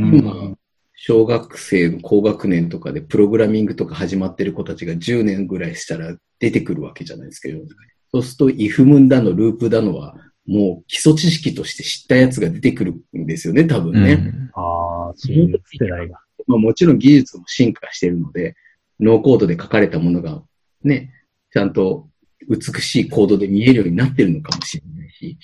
[0.00, 0.56] 今、
[0.94, 10.16] 小学生の高学年とかでプログラミングとか始まってる子たちが10年ぐらいしたら出てくるわけじゃないですか、世の中にそうすると、イフムンだの、ループだのは、
[10.46, 14.12] もう基礎知識として知ったやつが出てくるんですよね、多分ね。
[14.12, 16.18] うんああ、そういう世代が。
[16.46, 18.54] まあもちろん技術も進化しているので、
[19.00, 20.42] ノーコードで書かれたものが
[20.82, 21.12] ね、
[21.52, 22.08] ちゃんと
[22.48, 25.38] 美しいコードで見えるようになってるのかもしれないし、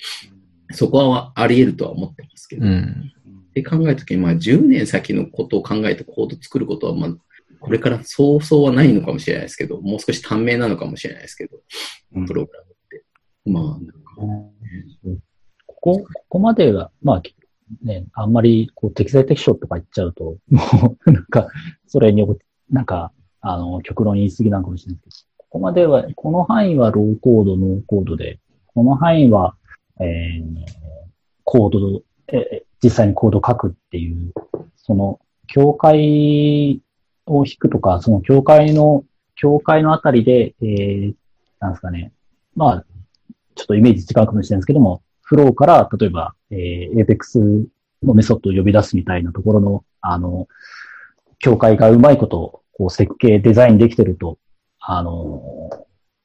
[0.71, 3.13] そこはあり得るとは思ってますけど、っうん。
[3.53, 7.09] て考えたときに、まあ10年先のことを考えてコード作ることは、まあ、
[7.59, 11.57] これからそうそうはないのかもしれないですけど、もう少し短命なのかもしれないですけど、
[12.15, 13.03] うんプログラムって。
[13.45, 13.79] まあ、
[15.65, 17.21] ここ、ここまでは、まあ、
[17.83, 21.47] ね、あんまり、こう、適材適所とか言っちゃうと、もう、なんか、
[21.87, 22.25] それに、
[22.69, 29.55] なんか、あの、極論言い過ぎなのかもしれないですけど、ここまでは、この範囲はローコード、ノーコードで、この範囲は、
[29.99, 30.55] えー、
[31.43, 34.33] コード、えー実際にコードを書くっていう、
[34.75, 36.81] その、境界
[37.25, 39.05] を引くとか、その境界の、
[39.35, 41.13] 境界のあたりで、えー、
[41.59, 42.11] なんですかね、
[42.55, 42.85] まあ、
[43.55, 47.65] ちょっとイメージ違うかもしれないですけども、フローから、例えば、えー、Apex
[48.03, 50.49] のメソッドを呼び出すみたいなところの、あの、
[51.39, 54.39] 境界がうまいこと、こう、設計、デザインできてると、
[54.79, 55.69] あの、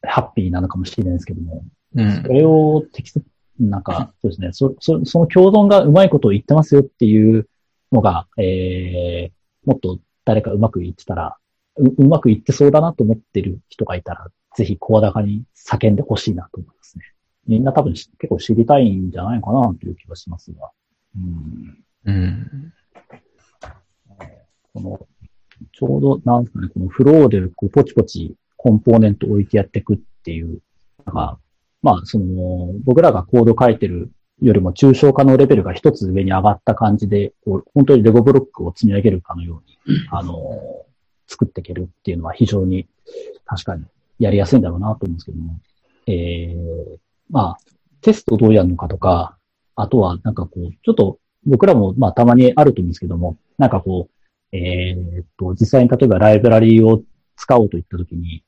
[0.03, 2.29] ハッピーなのかもしれないですけども、うんそ。
[2.29, 3.25] れを適切、
[3.59, 7.49] なんか、そうですね、そ、そ、その共存がうまいことを言ってますよっていう
[7.93, 11.37] のが、えー、もっと誰かうまく言ってたら、
[11.77, 17.05] う、うまく言ってそうだなと思ってる人がいたら、ぜひ声高に叫んでほしいなと思いますね。
[17.47, 20.71] みんな多分し結構知りたいんじゃないかなという気がしますが。
[21.17, 21.85] うん。
[22.05, 22.73] うん。
[24.75, 25.07] この、
[25.73, 30.61] ちょうど、なんですかね、このフローでこうポチポチコンポーネント置いてやっていくっていう、
[31.07, 31.39] なんか、
[31.89, 34.11] まあ、その、僕らがコード書いてる
[34.43, 40.85] よりも抽象化のレベルが一つ上に上がった感じで、こう本当にレゴブロックを積み上げるかのように、あの、
[41.27, 42.87] 作っていけるっていうのは非常に
[43.47, 43.85] 確かに
[44.19, 45.59] やりやすいんだろうなと思うんですけども、
[46.07, 46.99] えー、
[47.31, 47.59] まあ、
[48.03, 49.39] テストをどうやるのかとか、
[49.77, 57.03] あとはなんかこう、ちょっと僕らもまあたまにあると思うんですけども、なんかこう、えーっと、実際に例えばライブラリーを
[57.37, 58.43] 使おうといったときに、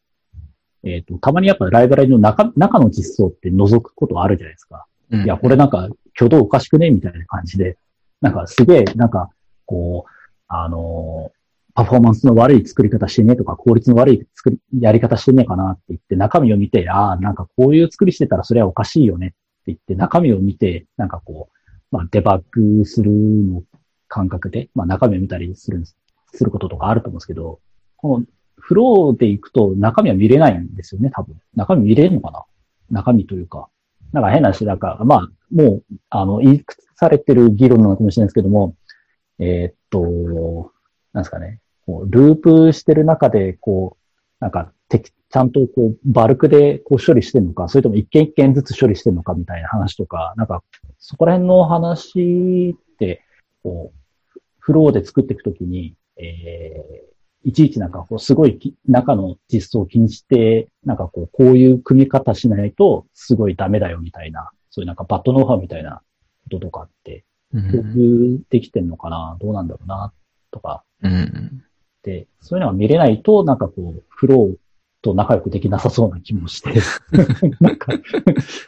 [0.85, 4.87] えーっと、たまにやっぱライブラリーの中、中の実装って覗くことあるじゃないですか。
[5.11, 7.77] うんいや、これなんか挙動おかしくねみたいな感じで、
[8.21, 9.31] なんかすげえ、なんか、
[9.67, 10.11] こう、
[10.49, 11.41] あのー
[11.73, 19.37] パフォーマンスの悪い作り方してねとか、効率の悪い作り、やり方してねえかなって言って、中身を見て、ああ、なんかこういう作りしてたらそれはおかしいよねって
[19.69, 23.63] 言って、中身を見て、なんかこう、まあ、デバッグするの
[24.09, 25.85] 感覚で、まあ、中身を見たりする
[26.33, 27.61] することとかあると思うんですけど、
[27.97, 28.25] この
[28.61, 31.37] フローで行くと中身は見れないんですよね、多分。
[31.57, 32.45] 中身見れるのかな？
[32.91, 33.69] 中身というか。
[34.13, 38.75] なんか変な話、なんか、まあ、もう、あの、言い尽くされてる議論なのかもしれないですけども、
[39.39, 40.73] えーっと、
[41.13, 44.05] なんですかね、こう、ループしてる中で、こう、
[44.41, 50.65] なんか、てちゃんとこう、バルクでこう処理してるのか、それとも一件一件ずつ処理してるのかみたいな話とか、なんか、
[50.99, 53.23] そこら辺の話って、
[53.63, 57.10] こう、フローで作っていくときに、えー
[57.45, 66.03] いちいちなんかこう、すごいき中の実装を気にして、なんかこう、こういう組み方しないと、すごいダメだよみたいな、そういうなんかバットノウハウみたいな
[66.45, 70.13] こととかって、うん共有できてんのかな、どうなんだろうな、
[70.53, 71.65] とか、うん。
[72.03, 74.57] で、そういうのが見れないと、なんかこう、フロー
[75.03, 76.75] と仲良くできなさそうな気もして、
[77.61, 77.93] なんか、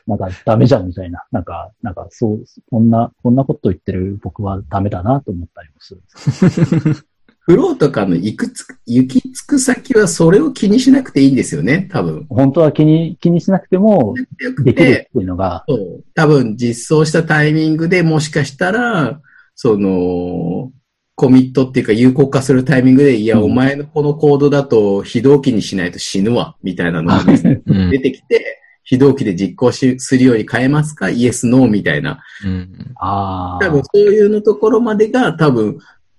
[0.07, 7.07] なんかダメじゃんみたいな、なんか、なんかそう、こんな、こんなこと言ってる僕はダメだなと思ったりもするんです
[7.45, 12.25] フローとかの行くつく、行き着く先はそれを気にしなくていいんですよね、多分。
[12.29, 16.05] 本当は気に、気にしなくてもできるってて、いうのが、そう。
[16.15, 19.21] 多分実装したタイミングでもしかしたら、
[19.57, 20.71] その、
[21.15, 23.45] コミットっていうか有効化するタイミングで、いや、うん。
[23.45, 27.23] お前のこのコードだと非同期にしないと死ぬわ、みたいなのが
[27.67, 27.91] うん。
[27.91, 31.11] 出てきて、非同期で実行しするように変えますか？
[31.11, 32.21] イエス、ノーみたいな。
[32.45, 32.93] うん。
[32.97, 35.79] ああ多分、そういうのところまでが多分、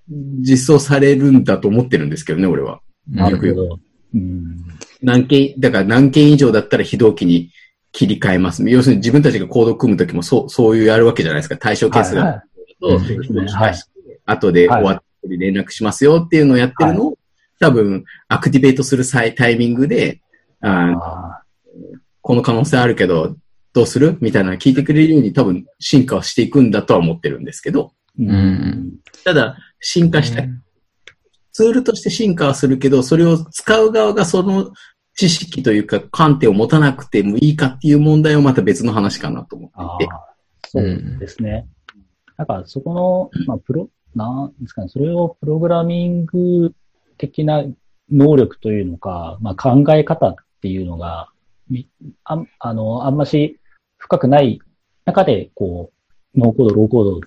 [0.09, 2.81] 実装されるんだと思ってるんですけどね、俺は。
[3.09, 3.79] なるほど。
[4.13, 4.65] うん。
[5.01, 7.51] 何件、だから何件以上だったら非同期に
[7.91, 8.63] 切り替えます。
[8.69, 11.57] 要するに自分たちがコードを組むときもそう、そういうやるわけじゃないですか。
[11.57, 12.23] 対象件数が。
[12.23, 12.43] はいはい
[12.83, 12.99] と、
[14.25, 17.17] 後で終わって連絡しますよっていうのをやってるのを、
[17.59, 20.21] 多分、アクティベートする際タイミングで、
[22.21, 23.37] この可能性あるけど、
[23.73, 24.17] どうする？
[24.21, 28.99] みたいなの聞いてくれるように多分進化はしていくんだとは思ってるんですけど、ーうん。
[29.23, 30.43] ただ、進化した、
[31.51, 34.71] ツールとして進化はするけど、それを使う側がその
[35.15, 40.03] 知識というか観点を持たなくてもいいかっていう問題はまた別の話かなと思って。
[40.05, 40.13] いて。
[40.69, 41.67] そうですね。
[42.37, 46.73] なんか、そこの、まあ、プロ、なんですかね、それをプログラミング
[47.17, 47.63] 的な
[48.11, 51.29] 能力というのか、まあ、考え方っていうのが、
[51.69, 51.87] み
[52.23, 53.59] あんあの、あんまし
[53.97, 54.59] 深くない
[55.05, 55.91] 中で、こ
[56.35, 57.21] う、ノーコード、ローコード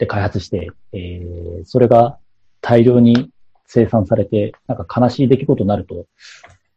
[0.00, 2.18] で開発して、えー、それが
[2.60, 3.30] 大量に
[3.66, 6.06] 生産されて、なんか悲しい出来事になると、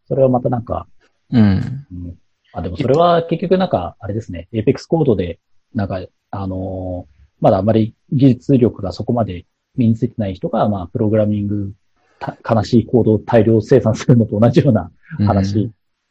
[0.08, 0.86] それはまたなんか、
[1.32, 1.88] うん。
[1.92, 2.18] うん
[2.56, 5.40] あ、でもそれは結局なんか、あれですね、Apex コードで、
[5.74, 7.14] なんか、あのー
[7.44, 9.46] まだあまり技術力がそこまで
[9.76, 11.74] 身についてない人が、まあ、プログラミング、
[12.18, 14.90] た悲しいコードを大量生産するのと同じような
[15.28, 15.70] 話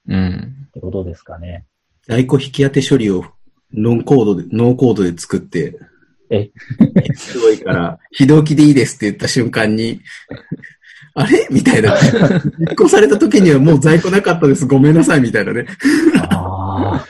[0.08, 0.66] うん。
[0.68, 1.64] ってことですかね。
[2.06, 3.24] 在庫引き当て処理を
[3.72, 5.78] ノンコードで、ノーコードで作って、
[6.32, 6.50] え
[7.14, 10.00] すごいから、非同期でいいですって言った瞬間に、
[11.14, 11.46] あれ？
[11.50, 11.94] みたいな。
[12.58, 14.66] 実行された時にはもう在庫なかったです。
[14.66, 15.20] ごめんなさい。
[15.20, 15.66] みたいなね。
[16.30, 17.04] あ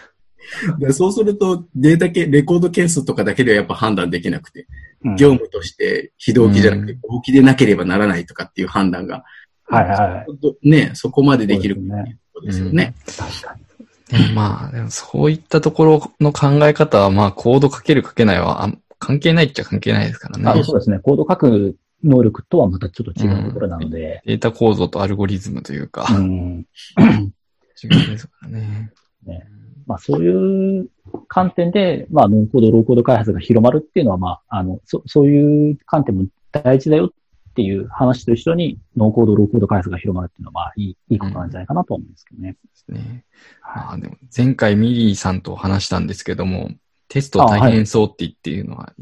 [0.78, 4.66] でそうすると、データ系、レコード件数とかだけではやっぱ判断できなくて、
[5.04, 9.24] あ、業務として非同期じゃなくて、同期でなければならないとかっていう判断が、
[9.64, 12.94] はいはいね、そこまでできるそうですねことですよね。
[13.06, 14.34] 確かに。
[14.34, 20.61] まあ、でもそういったところの考え方は、まあ、コードかけるかけないはあん関係ないっちゃ関係ないですからね。
[20.61, 21.00] あそうですね。
[21.00, 26.66] コード書く能力とはまたちょっと違うところなので、データ構造とアルゴリズムというか、うん。
[27.82, 28.92] 違いですからね。
[29.26, 29.44] ね
[29.88, 30.88] まあそういう
[31.26, 42.53] 観点で、まあノンコード、ローコード開発が広まるっていうのは、まあ、あの、そそういう観点も大事だよっていう話と一緒に、ノーコード、ローコード開発が広まるっていうのは、まあいい、いいことなんじゃないかなと思うんですけどね。
[42.53, 43.24] ですね。
[43.62, 46.70] まはあでも、前回ミリーさんと話したんですけども、
[47.12, 48.94] テスト大変そうって言っていうのは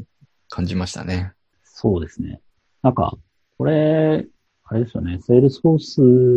[0.49, 1.31] 感じましたね。
[1.63, 2.41] そうですね。
[2.81, 3.17] なんか、
[3.57, 4.27] これ、
[4.65, 5.79] あれですよね、セールスフォー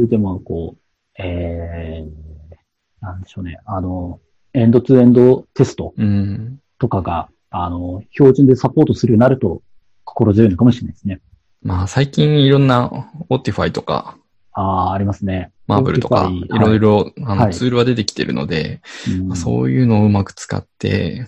[0.05, 4.21] スでもこう、えー、なんでしょうね、あの、
[4.53, 6.61] end-to-end テストうん。
[6.79, 9.61] とかが、あの、標準でサポートするようになると
[10.05, 11.21] 心強いのかもしれないですね。
[11.61, 14.17] まあ最近いろんな、 Autify とか、
[14.53, 15.51] ああ、ありますね。
[15.67, 21.27] mabl とか、いろいろ、あの、はいツールは出てきてるので、うんまあそういうのをうまく使って、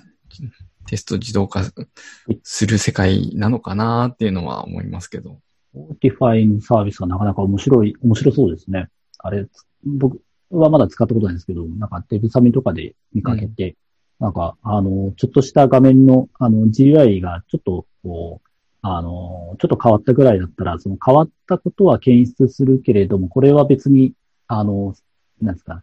[0.87, 1.63] テスト自動化
[2.43, 5.39] する世界なのかなっていうのは思いますけど。
[5.75, 8.89] Autify のサービスがなかなか面白い、面白そうですね。
[9.19, 9.47] あれ、
[9.85, 10.21] 僕
[10.51, 13.77] はまだ使ったことないんですけど、なんかデブサミとかで見かけて、
[14.19, 18.49] なんか、あの、ちょっとした画面の、あの、GUI がちょっと、こう、
[18.81, 24.15] あの、ちょっと変わったぐらいだったら、その変わったことは検出するけれども、これは別に、
[24.47, 24.95] あの、
[25.43, 25.83] なんですか、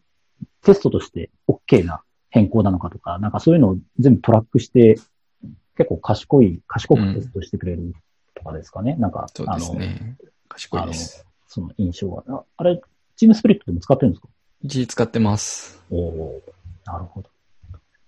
[0.63, 2.01] テストとして OK な
[2.33, 4.95] 変更なのかとか、なんかそういうのを全部トラックして、
[5.77, 7.93] 結構賢い、賢くテストしてくれる
[8.33, 8.95] とかですかね。
[8.95, 10.17] なんか、そうあの、ですね。
[10.49, 11.27] 賢いです。
[11.47, 12.23] その印象が。
[12.27, 12.81] ああれ、
[13.15, 14.29] チームスプリットでも使ってるんですか？
[14.63, 15.79] 一時使ってます。
[15.91, 16.41] おお
[16.85, 17.29] なるほど。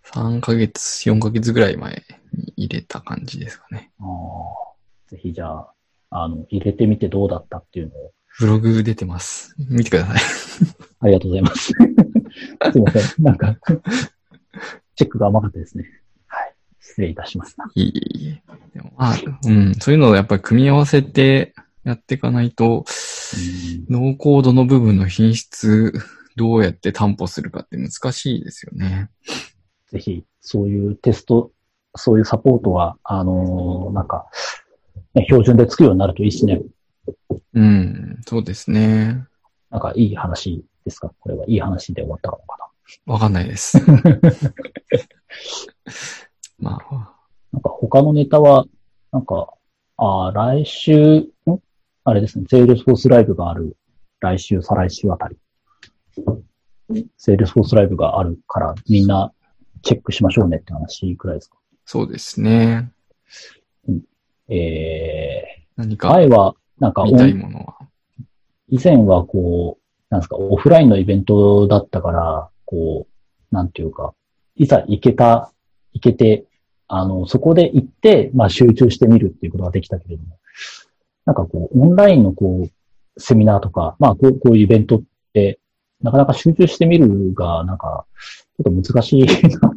[0.06, 2.02] 3ヶ月、4ヶ月ぐらい前
[2.34, 3.92] に入れた感じですかね。
[4.00, 5.12] ああ。
[5.12, 5.74] ぜひじゃあ、
[6.10, 8.12] あの、入れてみてどうだったっていうのを。
[8.40, 9.54] ブログ出てます。
[9.60, 10.18] 見てください。
[11.02, 11.74] ありがとうございます。
[12.72, 13.24] すいません。
[13.24, 13.56] なんか、
[14.96, 15.86] チェックが甘かったですね。
[16.28, 16.56] はい。
[16.80, 17.70] 失礼いたしますな。
[17.76, 18.42] いいいい
[18.74, 21.54] でもまあ、うん、そういうのをやっぱり組み合わせて
[21.84, 22.86] やっていかないと、うん
[23.90, 25.94] ノーコードの部分の品質、
[26.36, 29.10] どうやって担保するかって難しいですよね。
[29.90, 31.52] ぜひ、そういうテスト、
[31.96, 34.28] そういうサポートは、あのーなんか、
[35.16, 36.62] ね標準でつくようになるといいしね。
[37.54, 39.26] うん、そうですね。
[39.72, 41.12] なんか、いい話ですか？
[41.20, 42.65] これはいい話で終わったのかな
[43.06, 43.78] わかんないです。
[46.60, 47.16] まあ、
[47.52, 48.66] なんか他のネタは、
[49.12, 49.54] なんか、
[49.98, 51.30] あー来週、ん？
[52.04, 53.78] あれですね、セールスフォースライブがある
[54.20, 55.38] 来週、再来週あたり。
[57.18, 59.34] セールスフォースライブがあるからみんな
[59.82, 61.58] チェックしましょうねって話くらいですか？
[61.86, 62.92] そうですね。
[64.48, 67.78] えー、何か前は、なんか見たいものは。
[68.70, 74.14] 以前はこう、なんですか、オフラインのイベントだったから、こう、なんていうか、
[74.56, 75.52] いざ行けた、
[75.94, 76.46] 行けて、
[76.88, 80.38] あの、そこで行って、まあ集中してみるっていうことができたけれども、
[81.26, 85.04] なんかこう、オンラインのこう、セミナーとか、まあこうこういうイベントっ
[85.34, 85.60] て、
[86.02, 88.06] なかなか集中してみるが、なんか、
[88.58, 89.26] ちょっと難しいな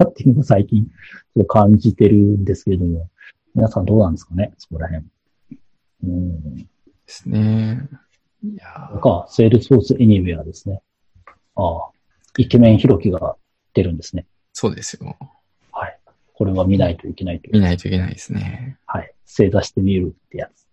[0.04, 3.08] っていうのを 最近、ちょっと感じてるんですけれども、
[3.54, 5.06] 皆さんどうなんですかね、そこら辺。
[6.04, 6.56] うん。
[6.56, 6.64] で
[7.06, 7.88] すね。
[8.44, 10.82] いやーか、 Salesforce Anywhere ですね。
[11.56, 11.90] ああ、
[12.38, 13.36] イケメンヒロキが
[13.74, 14.26] 出るんですね。
[14.52, 15.16] そうですよ。
[15.72, 15.98] はい。
[16.34, 17.52] これは見ないといけないという。
[17.54, 18.78] 見ないといけないですね。
[18.86, 19.12] はい。
[19.26, 20.66] 正座してみるってやつ。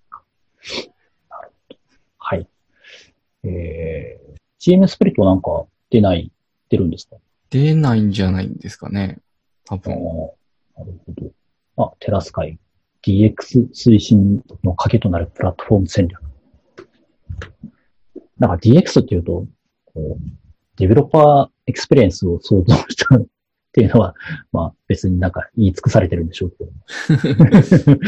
[1.30, 1.78] なるほど。
[2.20, 2.48] はい。
[3.44, 6.32] えー、GM スプリットなんか出ない、
[6.70, 7.18] 出るんですか？
[7.50, 9.20] 出ないんじゃないんですかね。
[9.66, 9.92] 多分。
[9.92, 10.04] なる
[10.78, 11.32] ほど。
[11.78, 12.60] あ、テラスカイ。
[13.04, 16.22] DX 推進の鍵となるプラットフォーム戦略。
[18.38, 19.48] なんか DX っていうと、
[19.86, 20.30] こう、
[20.78, 23.26] developer experience を想像したっ
[23.72, 24.16] ていうのは、
[24.52, 28.00] まあ別になんか言い尽くされてるんでしょうけども。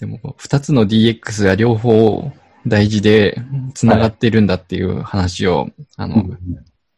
[0.00, 2.32] でも、二つの DX が両方
[2.66, 3.40] 大事で
[3.74, 6.36] 繋がってるんだっていう話を、あの、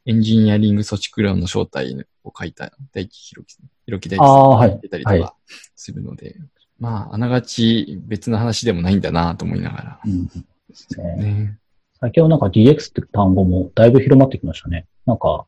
[0.07, 5.05] エンジニアリング組織論の正体を書いた大木弘樹、弘樹大樹さんが言ってたり。
[5.05, 5.35] とはいか
[5.77, 6.37] するので、
[6.79, 10.01] まあ、あながち別の話でもないんだなと思いながら。
[10.05, 10.33] うんで
[10.75, 11.59] すねね。
[12.01, 14.87] 最近はなんか DX って単語もだいぶ広まってきましたね。
[15.07, 15.47] なんか、ど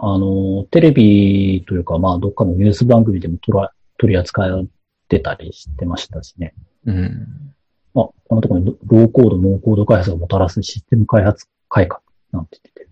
[0.00, 4.64] あの、テレビというか、まあ、どっかのニュース番組でも取ら取り扱っ
[5.08, 6.54] てたりしてましたしね。
[6.86, 7.52] うん。
[7.96, 12.88] あ、このところにロローコード、ノーコード開発がもたらすシステム開発改革なんて言ってて。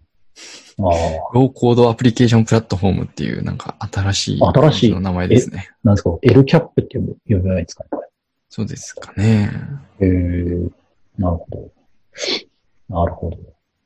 [0.79, 5.71] ああ、ローコードアプリケーションプラットフォームっていうなんか新しい新しいの名前ですね。
[5.85, 8.05] なんですか ?LCAP って呼ぶ呼べばいいですかね、こ
[8.49, 9.51] そうですかね。
[10.01, 10.09] れ。
[10.09, 10.15] へえ、
[11.19, 11.71] なるほど。
[12.89, 13.39] なるほど。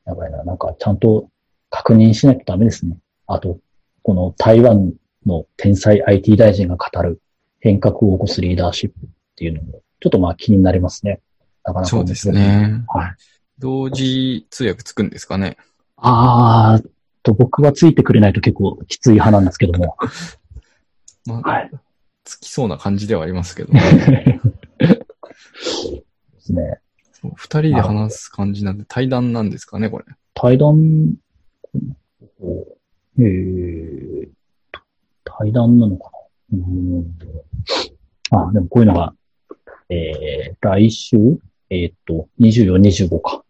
[0.07, 0.43] やばいな。
[0.45, 1.29] なんか、ちゃんと
[1.69, 2.97] 確認しないとダメですね。
[3.33, 3.59] あと、
[4.03, 4.93] この台湾
[5.25, 7.21] の天才 IT 大臣が語る
[7.61, 11.21] 変革を起こすリーダーシップっていうのも、ちょっとまあ気になりますね。
[11.65, 12.31] なかなかそうです。
[12.33, 12.83] ね。
[12.89, 13.15] はい。
[13.59, 15.59] 同時通訳つくんですかね。
[15.97, 16.89] あー
[17.23, 19.97] と、僕はついてくれないと結構きつい派なんですけども。
[21.27, 21.71] まあ、はい。
[22.25, 23.81] つきそうな感じではありますけど、で
[26.39, 26.81] すね。
[27.35, 30.05] 二人で話す感じなんで対談なんですかね、これ。
[30.35, 31.15] 対談、
[33.19, 34.29] えー、
[35.25, 36.11] 対談なのか
[36.53, 36.59] な？
[36.59, 37.17] うーん。
[38.31, 39.15] あ、でもこういうのが、
[39.89, 41.17] えー、来週、
[41.71, 43.45] えーっと、24、25か、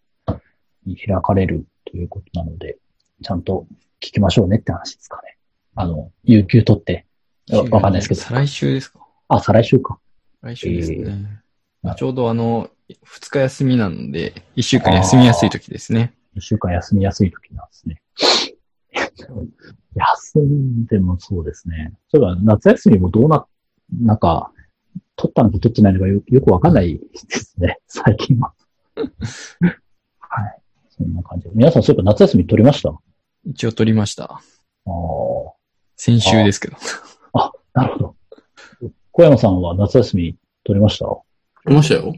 [0.86, 2.78] に開かれるということなので、
[3.22, 3.66] ちゃんと
[4.00, 5.36] 聞きましょうねって話ですかね。
[5.74, 7.06] あの、有給取って、
[7.50, 8.20] わわかんないですけど。
[8.20, 9.06] 再来週ですか？
[9.28, 9.98] あ、再来週か。
[10.42, 10.96] 来週ですね。
[10.98, 12.68] えーちょうどあの、
[13.04, 16.12] 二日休みなので、一週間休みやすい時ですね。
[16.34, 18.02] 一週間休みやすい時なんですね。
[19.94, 21.92] 休んでもそうですね。
[22.08, 23.46] そういえば夏休みもどうな、
[24.00, 24.52] なんか、
[25.16, 28.52] 取ったのか取ってないのかよよくわかんないですね、 最近は。
[30.20, 30.60] はい。
[30.88, 31.50] そんな感じで。
[31.54, 32.90] 皆さんそういえば夏休み取りました？
[32.90, 32.98] あ
[33.46, 34.24] 一応取りました。
[34.24, 34.40] あ
[35.96, 36.76] 先週ですけど。
[36.76, 38.16] ー、 なるほど。
[39.12, 41.06] 小山さんは夏休み取りました？
[41.70, 42.12] いましたよ。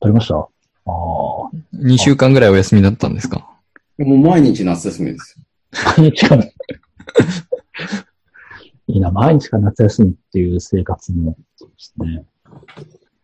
[0.00, 0.34] 取りました？
[0.36, 0.48] あ
[0.86, 1.50] あ。
[1.72, 3.50] 二週間ぐらいお休みだったんですか？
[3.98, 5.44] もう毎日夏休みですよ。
[5.98, 6.44] 毎日かな。
[8.88, 12.24] いいな、毎日か夏休みっていう生活も、ですね。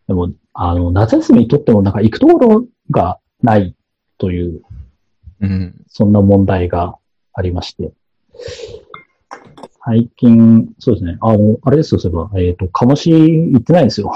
[0.09, 3.77] でも、あの、夏休みにとってもなんか行くところがない
[4.19, 4.63] という、
[5.41, 5.85] うん。
[5.89, 6.97] そんな問題が
[7.33, 7.93] ありまして。
[9.85, 11.19] 最近、そうですね。
[11.21, 14.13] あの、あれですよ、そういえば、えっ、と、鴨市行ってないんですよ。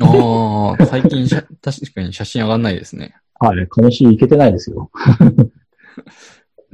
[0.00, 1.28] ああ、最近
[1.62, 3.16] 確かに写真上がんないですね。
[3.38, 4.90] はい、鴨市行けてないですよ。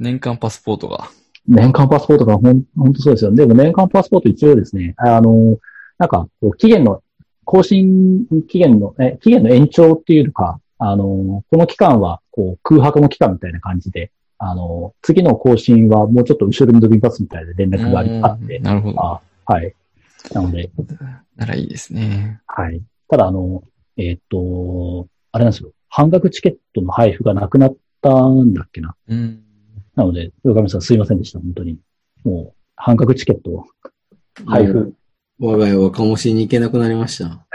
[0.03, 1.09] 年間パスポートが。
[1.47, 3.33] 年間パスポートがほん、ほんとそうですよ。
[3.33, 5.57] でも年間パスポート一応ですね、あの、
[5.97, 6.27] なんか、
[6.57, 7.01] 期限の、
[7.45, 19.01] 更新期限の、え、期限の延長っていうか、あの、この期間は、こう、空白の期間みたいな感じで、あの、次の更新はもうちょっと後ろに伸びますみたいな連絡がありあって、なるほど。
[19.01, 19.73] あはい。
[20.33, 20.69] なので、
[21.37, 22.41] ならいいですね。
[22.47, 22.81] はい。
[23.09, 23.63] ただ、あの、
[23.97, 25.71] えーっと、あれなんですよ。
[25.89, 28.95] 半額チケットの配布がなくなったんだっけな。
[29.07, 29.43] うん。
[29.95, 31.79] なので、横上さんすいませんでした、本当に。
[32.23, 33.65] もう、半額チケットを
[34.45, 34.93] 配布。
[35.39, 37.45] 我が家は鴨しに行けなくなりました。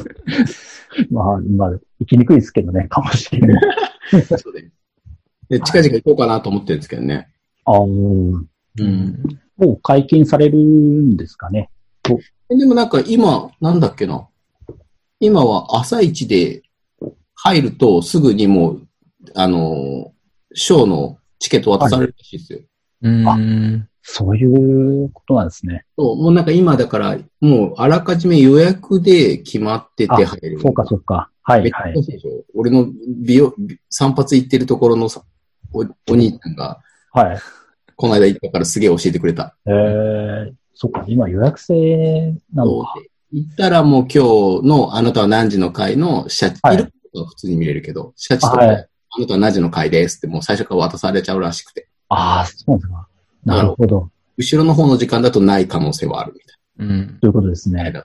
[1.10, 3.62] まあ、まあ、行きにくいですけどね、かもしれない。
[4.38, 4.70] そうで
[5.48, 7.28] で近々行こうかなと思ってるんですけどね。
[7.64, 8.44] ああ、も
[8.78, 9.22] うん。
[9.58, 11.70] う解禁されるんですかね。
[12.48, 14.28] でもなんか今、なんだっけな。
[15.20, 16.62] 今は朝一で
[17.34, 18.88] 入るとすぐにもう、
[19.34, 20.12] あの、
[20.54, 22.60] ショーのチケット渡されるらしいですよ。
[23.02, 23.88] うん。
[24.02, 25.84] そういうことなんですね。
[25.96, 30.60] そう、もうなんか今だから、もうあらかじめ予約で決まっててあ入る。
[30.60, 31.30] そうか、そうか。
[31.42, 31.94] はい、はい。
[32.54, 32.88] 俺の
[33.22, 33.54] 美容、
[33.90, 35.22] 散髪行ってるところのさ
[35.74, 36.80] おお兄ちゃんが、
[37.12, 37.38] はい。
[37.94, 39.54] この間行ったからすげえ教えてくれた。
[39.66, 42.94] えー、そっか、今予約制なのか。
[43.00, 51.88] で行ったらもう今日のあなたは何時の回のシャチ、はい普通に見れるけど、シャチとか、はいあなたは何時の回ですってもう最初から渡されちゃうらしくて。
[52.08, 53.08] ああ、そうなんですか。
[53.44, 54.10] なるほど。
[54.36, 56.46] 後ろの方の時間だとない可能性はあるみた
[56.78, 57.18] うん。
[57.20, 57.84] ということですいな。
[57.84, 58.02] ね。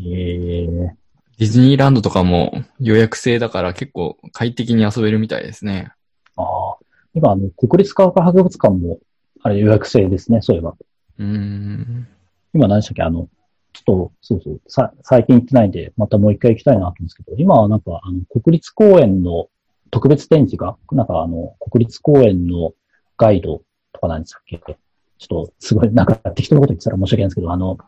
[0.00, 0.90] えー、
[1.38, 5.92] ディズニーランドとかも予約制だから結構快適に遊べるみたいですね。
[6.36, 6.76] ああ、
[7.14, 8.98] 今、あの、国立科学博物館も、
[9.42, 10.74] あれ予約制ですね、そういえば。
[11.18, 12.08] うん。
[12.54, 13.02] 今何でしたっけ？
[13.02, 13.28] あの、
[13.72, 19.48] ちょっと、そうそう、さ、最近行ってないんで、またもう一回行きたいなと思うんですけど、今はなんか、あの、国立公園の
[19.90, 22.72] 特別展示が、なんかあの、国立公園の
[23.16, 23.62] ガイド
[23.92, 24.58] とかなんでしたっけ？
[24.58, 27.78] ちょっと、すごい、なんか適当なこと言ってたら申し訳ないんですけど、あの、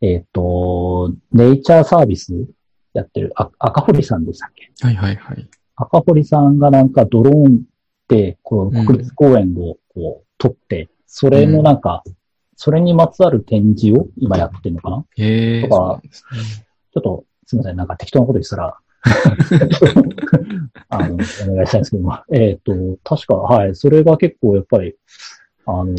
[0.00, 2.46] えっ、と、ネイチャーサービス
[2.92, 4.70] やってる、あ赤堀さんでしたっけ？
[4.86, 5.48] はいはいはい。
[5.74, 7.62] 赤堀さんがなんかドローン
[8.06, 12.04] で、この国立公園をこう撮って、それのなんか、
[12.54, 15.04] それにまつわる展示を今やってるのかな？
[15.16, 15.68] へえ。
[15.68, 16.10] とかね。
[16.10, 18.76] ちょっと、すみません、なんか適当なこと言ってたら、
[20.88, 24.94] あの、お願いしたいんですけども、えっ、と、確か、はい、それが結構やっぱり、
[25.66, 25.94] あの、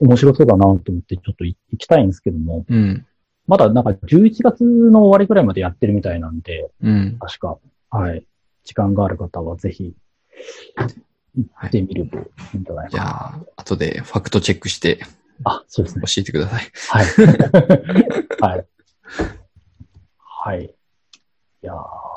[0.00, 3.06] 面白そうだなと思ってちょっと行きたいんですけども、うん。
[3.46, 7.16] まだなんか11月の終わりぐらいまでやってるみたいなんで、うん。
[7.20, 7.58] 確か、
[7.90, 8.24] はい、
[8.64, 9.94] 時間がある方はぜひ、
[10.76, 12.20] 行ってみるとい
[12.54, 13.12] いんじゃないじゃかな。
[13.12, 15.00] あ、後でファクトチェックして
[15.44, 16.20] あ、そうですね教。
[16.20, 16.70] えてください。
[16.88, 17.06] はい。
[18.40, 18.66] はい。
[20.18, 20.64] はい。
[20.64, 22.11] いやー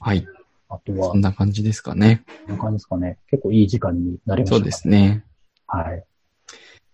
[0.00, 0.26] はい。
[0.70, 2.24] あとはそん、な感じですかね。
[2.46, 3.18] こんな感じですかね。
[3.30, 4.88] 結構いい時間になりました、そうです。
[4.88, 5.24] ね。
[5.66, 6.02] はい。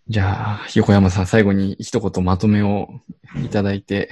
[0.08, 2.88] じゃあ、横山さん最後に一言まとめを
[3.44, 4.10] いただいて、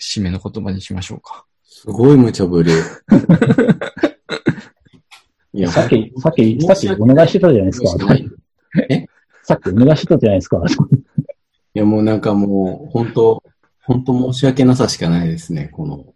[0.00, 1.44] 締めの言葉にしましょうか。
[1.64, 2.70] すごい無茶ぶり。
[5.52, 7.88] いや、さっき、さっき、さっきお願いしてたじゃないですか。
[8.90, 9.06] え？
[9.42, 10.62] さっきお願いしてたじゃないですか。
[11.74, 13.42] いや、もうなんかもう、本当
[13.82, 15.68] 本当申し訳なさしかないですね。
[15.72, 16.14] この、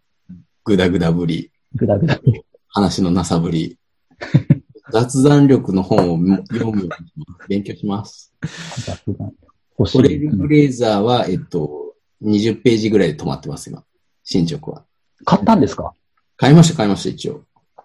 [0.63, 2.19] ぐだぐだぶり、ぐだぐだ。
[2.69, 3.77] 話のなさぶり。
[4.91, 6.89] 雑談力の本を読むように
[7.47, 8.33] 勉強します。
[9.79, 10.17] 欲しトレ。
[10.19, 13.83] ルブレイザーは、えっと、20ページぐらいで止まってます、今。
[14.23, 14.83] 進捗は。
[15.23, 15.93] 買ったんですか？
[16.37, 17.43] 買いました、買いました、一応。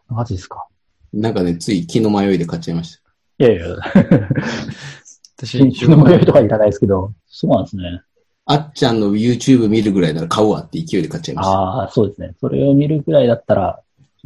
[0.09, 0.67] マジですか？
[1.13, 2.99] なんかね、つい気の迷いで買っちゃいまし
[3.39, 3.45] た。
[3.47, 3.77] いやいや、
[5.39, 8.03] 私、気の迷いとかいらないですけど、そうなんですね。
[8.47, 11.53] あっちゃんの YouTube 見るぐらいなら買うわって勢いで買っちゃいました。
[11.53, 12.35] ああ、そうですね。
[12.41, 13.81] それを見るぐらいだったら、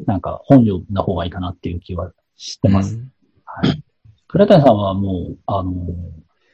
[0.06, 2.94] なんか本読んだ方がいいかなっていう気はしてます。
[2.94, 3.12] うん
[3.52, 3.82] はい。
[4.28, 5.72] 倉谷さんはもう、あの、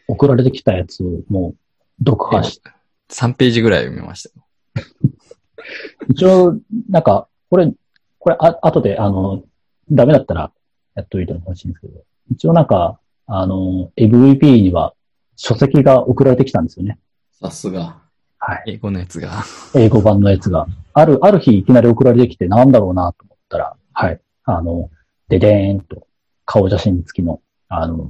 [0.08, 1.54] 送られてきたやつをも
[2.00, 2.62] う読破し
[3.10, 4.82] 3ページぐらい読みました。
[6.08, 6.58] 一応、
[6.88, 7.72] なんか、これ、
[8.18, 9.42] これ、あ、後で、あの、
[9.90, 10.52] ダメだったら、
[10.94, 14.94] やっといてほしいんですけど、一応なんか、あの、MVP には
[15.36, 16.98] 書籍が送られてきたんですよね。
[17.40, 18.00] さすが。
[18.38, 18.74] はい。
[18.74, 19.44] 英語のやつが。
[19.74, 20.66] 英語版のやつが。
[20.94, 24.20] ある、ある日いきなり送られてきてなんだろうなと思ったら、はい。
[24.44, 24.90] あの、
[25.28, 26.06] ででーんと、
[26.46, 28.08] 顔写真付きの、あの、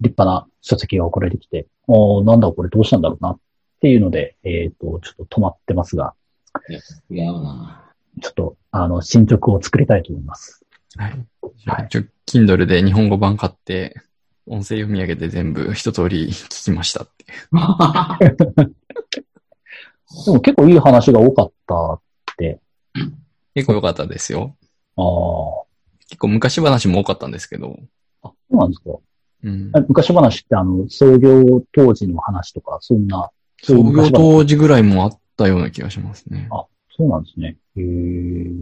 [0.00, 3.38] 立派な書籍が送られてきて、おーなんだこれどうしたんだろうなっ
[3.80, 6.14] ていうので、えっ、と、ちょっと止まってますが、
[6.68, 6.80] いや、
[7.10, 7.92] 違うな。
[8.20, 10.64] ちょっと、あの、進捗を作りたいと思います。
[10.96, 11.26] はい。
[11.66, 14.00] はいちょ、Kindle で日本語版買って、
[14.46, 17.24] 音声読み上げて全部一通り聞きましたって。
[20.26, 22.00] でも結構いい話が多かったっ
[22.36, 22.60] て、
[23.54, 24.56] 結構良かったですよ。
[24.96, 25.04] ああ、
[26.08, 27.78] 結構昔話も多かったんですけど。
[28.22, 28.90] あ、そうなんですか。
[29.44, 29.72] うん。
[29.74, 33.30] え昔話ってあの、創業当時の話とか、そんな、
[33.62, 36.48] 創業当時ぐらいもあったような気がしますね。
[36.50, 37.56] あそうなんですね。
[37.76, 37.84] へえ。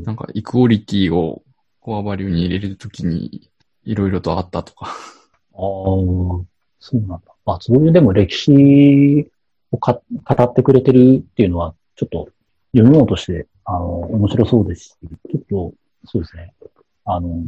[0.04, 1.42] なんか、イクオリティを
[1.80, 3.50] コアバリューに入れるときに、
[3.84, 4.94] いろいろとあったとか。
[5.60, 6.44] ああ、
[6.78, 7.20] そうなんだ。
[7.44, 9.30] あ、そういうでも歴史
[9.70, 12.28] をか語ってくれてるっていうのは、ちょっと
[12.72, 14.94] 読み物として、あの、面白そうですし、
[15.30, 15.74] ちょっと、
[16.06, 16.54] そうですね。
[17.04, 17.44] あの、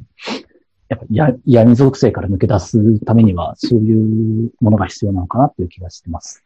[0.88, 6.42] やっぱや闇属性から抜け出すためには、そういうものが必要なのかなっていう気がしてます。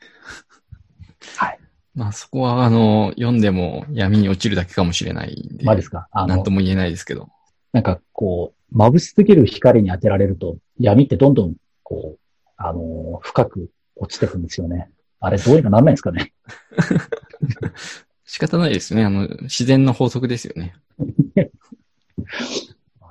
[1.36, 1.58] はい。
[1.94, 5.64] まあそこは、あの、読んでも闇に落ちるだけかもしれないんで。
[5.64, 6.06] まあですか。
[6.12, 7.28] あのなんと、も言えないですけど。
[7.72, 12.18] なんかこう、眩しすぎる光に当てられると、闇ってどんどん、こう、
[12.56, 14.90] あの、深く落ちてくんですよね。
[15.20, 16.32] あれ、どうにかなんないんですかね。
[18.24, 19.04] 仕方ないですよね。
[19.04, 20.74] あの、自然の法則ですよね。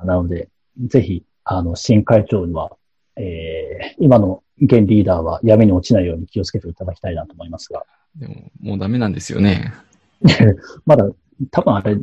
[0.06, 0.50] なので、
[0.86, 2.76] ぜひ、あの、新会長には、
[3.16, 9.74] えー、今の現リーダーは闇に落ちないように気をつけていただきたいなと思いますが、でも、もうダメなんですよね。
[10.86, 11.10] まだ、
[11.52, 11.98] 多分あれ、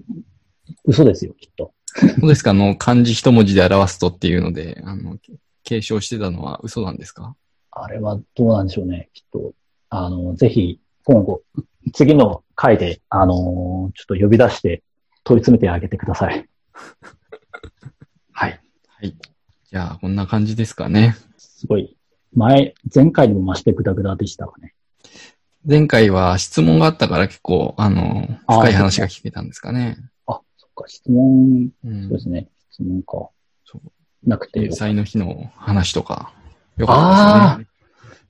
[0.85, 1.73] 嘘ですよ、きっと。
[1.94, 2.51] そうですか？
[2.51, 5.16] あの、漢字一文字で表すとっていうので、あの、
[5.64, 7.36] 継承してたのは嘘なんですか？
[7.70, 9.52] あれはどうなんでしょうね、きっと。
[9.90, 11.43] あの、ぜひ、今後、
[11.93, 14.82] 次の回で、あのちょっと呼び出して
[15.24, 16.48] 問い詰めてあげてください。
[18.32, 18.60] はい。
[18.86, 19.16] はい。
[19.70, 21.16] じゃあ、こんな感じですかね。
[21.39, 21.97] すごい。
[22.35, 24.74] 前、前回にも増してグダグダでしたかね。
[25.69, 29.98] 前回は質問があったから結構、あの、深い話が聞けたんですかね。
[30.82, 32.48] か、質問、うんそうですね。
[32.70, 33.30] 質問か。
[33.64, 34.28] そう。
[34.28, 36.32] なくてよ天才の日の話とか、
[36.76, 37.64] よかったで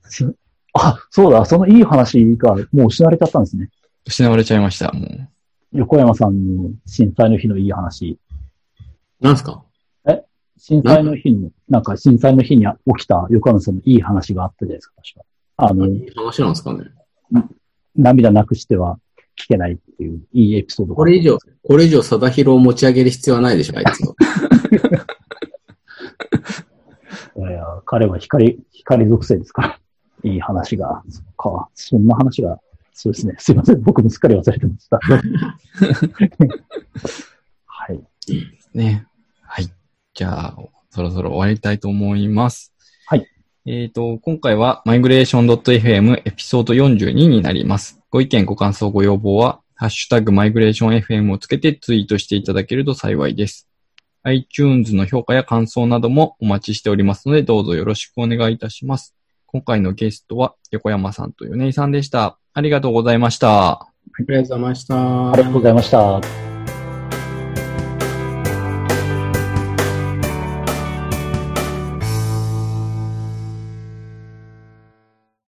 [0.09, 0.31] すね。
[0.31, 0.35] す
[0.73, 3.69] あ、そうだ、そのいい話がもう失われちゃったんですね。
[4.05, 5.29] 失われちゃいました、もう。
[5.73, 8.17] 横山さんの震災の日のいい話。
[9.19, 9.63] なんすか？
[10.57, 15.25] 震災の日の、なんか震災の日に起きた横山さんのいい話があったじゃないですか、確か。
[15.57, 16.85] あの、いい話なんですかね？
[17.95, 18.97] 涙なくしては
[19.37, 20.97] 聞けないっていういいエピソードが。
[20.97, 24.15] これ以上、これ以上、貞弘を持ち上げる必要はないでしょ、あいつは。
[27.35, 29.79] いやいや、彼は光、光属性ですから。
[30.23, 32.59] いい話が、そっか、そんな話が、
[32.93, 33.35] そうですね。
[33.39, 33.81] すいません。
[33.81, 34.99] 僕もすっかり忘れてました。
[37.65, 37.99] はい。
[38.73, 39.05] ね。
[39.41, 39.69] はい。
[40.13, 40.55] じゃあ、
[40.91, 42.73] そろそろ終わりたいと思います。
[43.07, 43.27] はい。
[43.65, 48.02] えっ、と、今回は migration.fm エピソード42になります。
[48.13, 53.67] ご意見、ご感想、ご要望は、ハッシュタグ migrationfm をつけてツイートしていただけると幸いです。
[54.21, 59.15] iTunes の評価や感想などもお待ちしておりますので、どうぞよろしくお願いいたします。
[59.47, 62.37] 今回のゲストは横山さんと米井さんでした。
[62.53, 63.71] ありがとうございました。
[63.71, 63.87] あ
[64.19, 65.31] りがとうございました。
[65.31, 66.52] ありがとうございました。